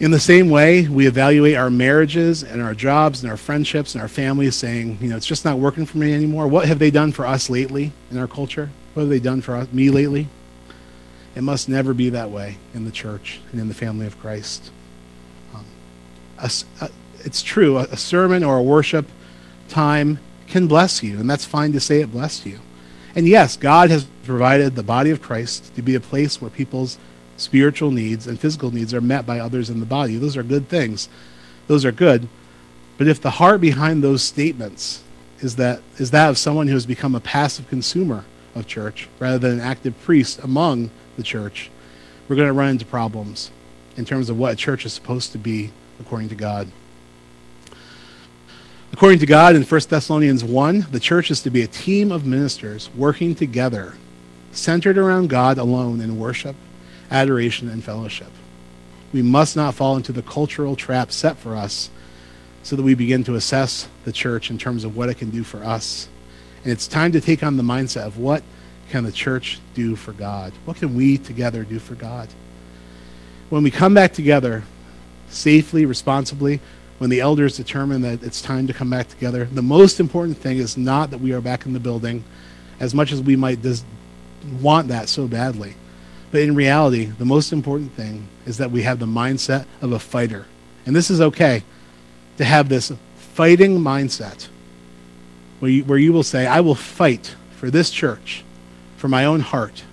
in 0.00 0.10
the 0.12 0.20
same 0.20 0.48
way 0.48 0.86
we 0.86 1.06
evaluate 1.06 1.56
our 1.56 1.70
marriages 1.70 2.42
and 2.42 2.62
our 2.62 2.74
jobs 2.74 3.22
and 3.22 3.30
our 3.30 3.36
friendships 3.36 3.94
and 3.94 4.02
our 4.02 4.08
families 4.08 4.54
saying 4.54 4.98
you 5.00 5.08
know 5.08 5.16
it's 5.16 5.26
just 5.26 5.44
not 5.44 5.58
working 5.58 5.86
for 5.86 5.98
me 5.98 6.14
anymore. 6.14 6.46
What 6.46 6.68
have 6.68 6.78
they 6.78 6.90
done 6.90 7.12
for 7.12 7.26
us 7.26 7.50
lately 7.50 7.92
in 8.10 8.18
our 8.18 8.28
culture? 8.28 8.70
What 8.94 9.02
have 9.02 9.10
they 9.10 9.20
done 9.20 9.40
for 9.40 9.54
us, 9.54 9.72
me 9.72 9.90
lately? 9.90 10.28
It 11.34 11.42
must 11.42 11.68
never 11.68 11.94
be 11.94 12.10
that 12.10 12.30
way 12.30 12.58
in 12.74 12.84
the 12.84 12.90
church 12.90 13.40
and 13.52 13.60
in 13.60 13.68
the 13.68 13.74
family 13.74 14.06
of 14.06 14.18
christ. 14.18 14.70
Um, 15.54 15.64
a, 16.38 16.50
a, 16.80 16.90
it's 17.20 17.42
true, 17.42 17.78
a, 17.78 17.82
a 17.82 17.96
sermon 17.96 18.42
or 18.42 18.56
a 18.56 18.62
worship 18.62 19.06
time 19.68 20.18
can 20.48 20.66
bless 20.66 21.02
you, 21.02 21.20
and 21.20 21.28
that's 21.28 21.44
fine 21.44 21.72
to 21.72 21.80
say 21.80 22.00
it 22.00 22.10
blessed 22.10 22.46
you. 22.46 22.58
And 23.14 23.28
yes, 23.28 23.56
God 23.56 23.90
has 23.90 24.04
provided 24.24 24.74
the 24.74 24.82
body 24.82 25.10
of 25.10 25.22
Christ 25.22 25.74
to 25.76 25.82
be 25.82 25.94
a 25.94 26.00
place 26.00 26.40
where 26.40 26.50
people's 26.50 26.98
spiritual 27.38 27.90
needs 27.90 28.26
and 28.26 28.38
physical 28.38 28.70
needs 28.70 28.92
are 28.92 29.00
met 29.00 29.24
by 29.24 29.38
others 29.38 29.70
in 29.70 29.80
the 29.80 29.86
body. 29.86 30.16
Those 30.16 30.36
are 30.36 30.42
good 30.42 30.68
things. 30.68 31.08
Those 31.66 31.84
are 31.84 31.92
good. 31.92 32.28
But 32.98 33.08
if 33.08 33.20
the 33.20 33.30
heart 33.30 33.60
behind 33.60 34.02
those 34.02 34.22
statements 34.22 35.02
is 35.40 35.56
that 35.56 35.80
is 35.98 36.10
that 36.10 36.28
of 36.28 36.36
someone 36.36 36.66
who 36.66 36.74
has 36.74 36.84
become 36.84 37.14
a 37.14 37.20
passive 37.20 37.68
consumer 37.68 38.24
of 38.54 38.66
church 38.66 39.08
rather 39.20 39.38
than 39.38 39.52
an 39.52 39.60
active 39.60 39.98
priest 40.02 40.40
among 40.42 40.90
the 41.16 41.22
church, 41.22 41.70
we're 42.28 42.36
going 42.36 42.48
to 42.48 42.52
run 42.52 42.70
into 42.70 42.84
problems 42.84 43.50
in 43.96 44.04
terms 44.04 44.28
of 44.28 44.38
what 44.38 44.52
a 44.52 44.56
church 44.56 44.84
is 44.84 44.92
supposed 44.92 45.32
to 45.32 45.38
be 45.38 45.70
according 46.00 46.28
to 46.28 46.34
God. 46.34 46.68
According 48.92 49.18
to 49.20 49.26
God 49.26 49.54
in 49.54 49.62
1 49.62 49.80
Thessalonians 49.88 50.42
1, 50.42 50.86
the 50.90 50.98
church 50.98 51.30
is 51.30 51.42
to 51.42 51.50
be 51.50 51.62
a 51.62 51.68
team 51.68 52.10
of 52.10 52.26
ministers 52.26 52.90
working 52.96 53.34
together, 53.34 53.94
centered 54.50 54.98
around 54.98 55.28
God 55.28 55.58
alone 55.58 56.00
in 56.00 56.18
worship, 56.18 56.56
adoration, 57.10 57.68
and 57.68 57.82
fellowship. 57.82 58.30
We 59.12 59.22
must 59.22 59.56
not 59.56 59.74
fall 59.74 59.96
into 59.96 60.12
the 60.12 60.22
cultural 60.22 60.76
trap 60.76 61.10
set 61.12 61.38
for 61.38 61.56
us 61.56 61.90
so 62.62 62.76
that 62.76 62.82
we 62.82 62.94
begin 62.94 63.24
to 63.24 63.34
assess 63.34 63.88
the 64.04 64.12
church 64.12 64.50
in 64.50 64.58
terms 64.58 64.84
of 64.84 64.96
what 64.96 65.08
it 65.08 65.14
can 65.14 65.30
do 65.30 65.42
for 65.42 65.64
us. 65.64 66.08
And 66.62 66.72
it's 66.72 66.86
time 66.86 67.12
to 67.12 67.20
take 67.20 67.42
on 67.42 67.56
the 67.56 67.62
mindset 67.62 68.06
of 68.06 68.18
what 68.18 68.42
can 68.90 69.04
the 69.04 69.12
church 69.12 69.60
do 69.74 69.96
for 69.96 70.12
God? 70.12 70.52
What 70.64 70.76
can 70.76 70.94
we 70.94 71.18
together 71.18 71.64
do 71.64 71.78
for 71.78 71.94
God? 71.94 72.28
When 73.48 73.62
we 73.62 73.70
come 73.70 73.94
back 73.94 74.12
together 74.12 74.64
safely, 75.30 75.86
responsibly, 75.86 76.60
when 76.98 77.10
the 77.10 77.20
elders 77.20 77.56
determine 77.56 78.02
that 78.02 78.22
it's 78.22 78.42
time 78.42 78.66
to 78.66 78.72
come 78.72 78.90
back 78.90 79.08
together. 79.08 79.44
The 79.44 79.62
most 79.62 80.00
important 80.00 80.38
thing 80.38 80.58
is 80.58 80.76
not 80.76 81.10
that 81.10 81.20
we 81.20 81.32
are 81.32 81.40
back 81.40 81.64
in 81.64 81.72
the 81.72 81.80
building, 81.80 82.24
as 82.80 82.94
much 82.94 83.12
as 83.12 83.22
we 83.22 83.36
might 83.36 83.62
des- 83.62 83.84
want 84.60 84.88
that 84.88 85.08
so 85.08 85.28
badly. 85.28 85.74
But 86.30 86.42
in 86.42 86.54
reality, 86.54 87.06
the 87.06 87.24
most 87.24 87.52
important 87.52 87.92
thing 87.92 88.28
is 88.44 88.58
that 88.58 88.70
we 88.70 88.82
have 88.82 88.98
the 88.98 89.06
mindset 89.06 89.66
of 89.80 89.92
a 89.92 89.98
fighter. 89.98 90.46
And 90.84 90.94
this 90.94 91.10
is 91.10 91.20
okay 91.20 91.62
to 92.36 92.44
have 92.44 92.68
this 92.68 92.92
fighting 93.16 93.78
mindset 93.78 94.48
where 95.60 95.70
you, 95.70 95.84
where 95.84 95.98
you 95.98 96.12
will 96.12 96.22
say, 96.22 96.46
I 96.46 96.60
will 96.60 96.74
fight 96.74 97.34
for 97.56 97.70
this 97.70 97.90
church, 97.90 98.44
for 98.96 99.08
my 99.08 99.24
own 99.24 99.40
heart, 99.40 99.84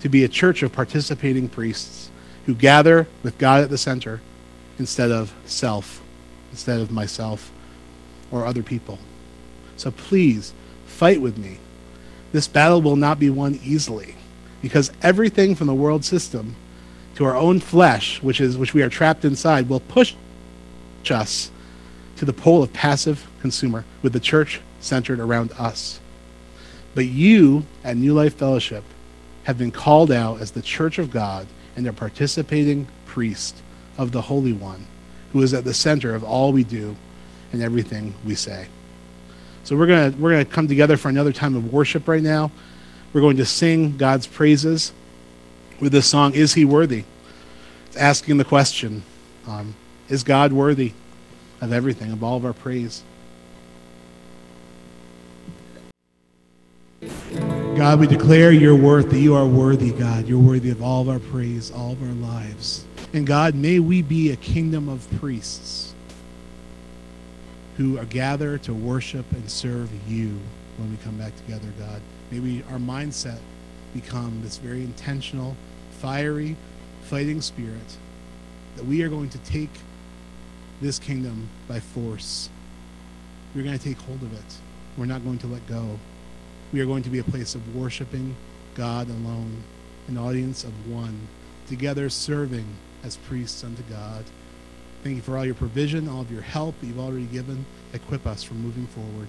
to 0.00 0.08
be 0.08 0.24
a 0.24 0.28
church 0.28 0.62
of 0.62 0.72
participating 0.72 1.48
priests 1.48 2.10
who 2.46 2.54
gather 2.54 3.06
with 3.22 3.38
God 3.38 3.62
at 3.62 3.70
the 3.70 3.78
center 3.78 4.20
instead 4.78 5.10
of 5.10 5.34
self 5.44 6.02
instead 6.50 6.80
of 6.80 6.90
myself 6.90 7.52
or 8.30 8.46
other 8.46 8.62
people. 8.62 8.98
So 9.76 9.90
please 9.90 10.54
fight 10.86 11.20
with 11.20 11.36
me. 11.36 11.58
This 12.32 12.48
battle 12.48 12.80
will 12.80 12.96
not 12.96 13.18
be 13.18 13.28
won 13.28 13.60
easily 13.62 14.14
because 14.62 14.92
everything 15.02 15.54
from 15.54 15.66
the 15.66 15.74
world 15.74 16.04
system 16.04 16.56
to 17.16 17.24
our 17.24 17.36
own 17.36 17.60
flesh, 17.60 18.22
which 18.22 18.40
is 18.40 18.58
which 18.58 18.74
we 18.74 18.82
are 18.82 18.88
trapped 18.88 19.24
inside, 19.24 19.68
will 19.68 19.80
push 19.80 20.14
us 21.10 21.50
to 22.16 22.24
the 22.24 22.32
pole 22.32 22.62
of 22.62 22.72
passive 22.72 23.26
consumer 23.40 23.84
with 24.02 24.12
the 24.12 24.20
church 24.20 24.60
centered 24.80 25.20
around 25.20 25.52
us. 25.52 26.00
But 26.94 27.06
you 27.06 27.64
at 27.84 27.96
New 27.96 28.14
Life 28.14 28.34
Fellowship 28.34 28.82
have 29.44 29.58
been 29.58 29.70
called 29.70 30.10
out 30.10 30.40
as 30.40 30.50
the 30.50 30.62
church 30.62 30.98
of 30.98 31.10
God 31.10 31.46
and 31.76 31.86
a 31.86 31.92
participating 31.92 32.88
priest 33.04 33.62
of 33.96 34.12
the 34.12 34.22
Holy 34.22 34.52
One 34.52 34.86
who 35.32 35.42
is 35.42 35.54
at 35.54 35.64
the 35.64 35.74
center 35.74 36.14
of 36.14 36.24
all 36.24 36.52
we 36.52 36.64
do 36.64 36.96
and 37.52 37.62
everything 37.62 38.14
we 38.24 38.34
say. 38.34 38.68
So 39.64 39.76
we're 39.76 39.86
to 39.86 40.16
we're 40.18 40.38
to 40.38 40.44
come 40.44 40.68
together 40.68 40.96
for 40.96 41.08
another 41.08 41.32
time 41.32 41.54
of 41.54 41.72
worship 41.72 42.08
right 42.08 42.22
now. 42.22 42.50
We're 43.12 43.20
going 43.20 43.36
to 43.38 43.46
sing 43.46 43.96
God's 43.96 44.26
praises 44.26 44.92
with 45.80 45.92
this 45.92 46.06
song, 46.06 46.34
Is 46.34 46.54
He 46.54 46.64
Worthy? 46.64 47.04
It's 47.86 47.96
asking 47.96 48.38
the 48.38 48.44
question, 48.44 49.02
um, 49.46 49.74
Is 50.08 50.22
God 50.22 50.52
worthy 50.52 50.92
of 51.60 51.72
everything, 51.72 52.12
of 52.12 52.22
all 52.22 52.36
of 52.36 52.44
our 52.44 52.52
praise? 52.52 53.02
God, 57.76 58.00
we 58.00 58.06
declare 58.06 58.52
your 58.52 58.74
worth, 58.74 59.10
that 59.10 59.18
you 59.18 59.34
are 59.34 59.46
worthy, 59.46 59.92
God. 59.92 60.26
You're 60.26 60.38
worthy 60.38 60.70
of 60.70 60.82
all 60.82 61.02
of 61.02 61.08
our 61.10 61.18
praise, 61.18 61.70
all 61.70 61.92
of 61.92 62.02
our 62.02 62.14
lives. 62.14 62.86
And 63.12 63.26
God, 63.26 63.54
may 63.54 63.78
we 63.80 64.00
be 64.00 64.32
a 64.32 64.36
kingdom 64.36 64.88
of 64.88 65.06
priests 65.20 65.94
who 67.76 67.98
are 67.98 68.06
gathered 68.06 68.62
to 68.62 68.72
worship 68.72 69.30
and 69.32 69.50
serve 69.50 69.90
you 70.08 70.38
when 70.78 70.90
we 70.90 70.96
come 71.04 71.18
back 71.18 71.36
together, 71.36 71.68
God. 71.78 72.00
May 72.30 72.40
we, 72.40 72.62
our 72.64 72.78
mindset 72.78 73.38
become 73.94 74.42
this 74.42 74.58
very 74.58 74.82
intentional, 74.82 75.56
fiery, 76.00 76.56
fighting 77.02 77.40
spirit 77.40 77.96
that 78.76 78.84
we 78.84 79.02
are 79.02 79.08
going 79.08 79.30
to 79.30 79.38
take 79.38 79.70
this 80.80 80.98
kingdom 80.98 81.48
by 81.66 81.80
force. 81.80 82.50
We're 83.54 83.62
going 83.62 83.78
to 83.78 83.82
take 83.82 83.98
hold 83.98 84.22
of 84.22 84.32
it. 84.32 84.54
We're 84.96 85.06
not 85.06 85.24
going 85.24 85.38
to 85.38 85.46
let 85.46 85.66
go. 85.66 85.98
We 86.72 86.80
are 86.80 86.86
going 86.86 87.02
to 87.04 87.10
be 87.10 87.18
a 87.18 87.24
place 87.24 87.54
of 87.54 87.74
worshiping 87.74 88.36
God 88.74 89.08
alone, 89.08 89.62
an 90.08 90.18
audience 90.18 90.64
of 90.64 90.90
one, 90.90 91.28
together 91.68 92.10
serving 92.10 92.66
as 93.02 93.16
priests 93.16 93.64
unto 93.64 93.82
God. 93.84 94.24
Thank 95.02 95.16
you 95.16 95.22
for 95.22 95.38
all 95.38 95.46
your 95.46 95.54
provision, 95.54 96.08
all 96.08 96.22
of 96.22 96.32
your 96.32 96.42
help 96.42 96.78
that 96.80 96.86
you've 96.86 96.98
already 96.98 97.26
given. 97.26 97.64
Equip 97.92 98.26
us 98.26 98.42
for 98.42 98.54
moving 98.54 98.86
forward. 98.88 99.28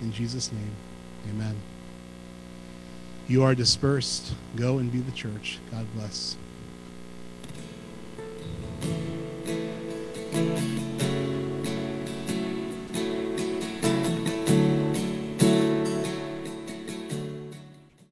In 0.00 0.12
Jesus' 0.12 0.50
name, 0.52 0.74
amen. 1.30 1.56
You 3.28 3.44
are 3.44 3.54
dispersed. 3.54 4.34
Go 4.56 4.78
and 4.78 4.90
be 4.92 5.00
the 5.00 5.12
church. 5.12 5.58
God 5.70 5.86
bless. 5.94 6.36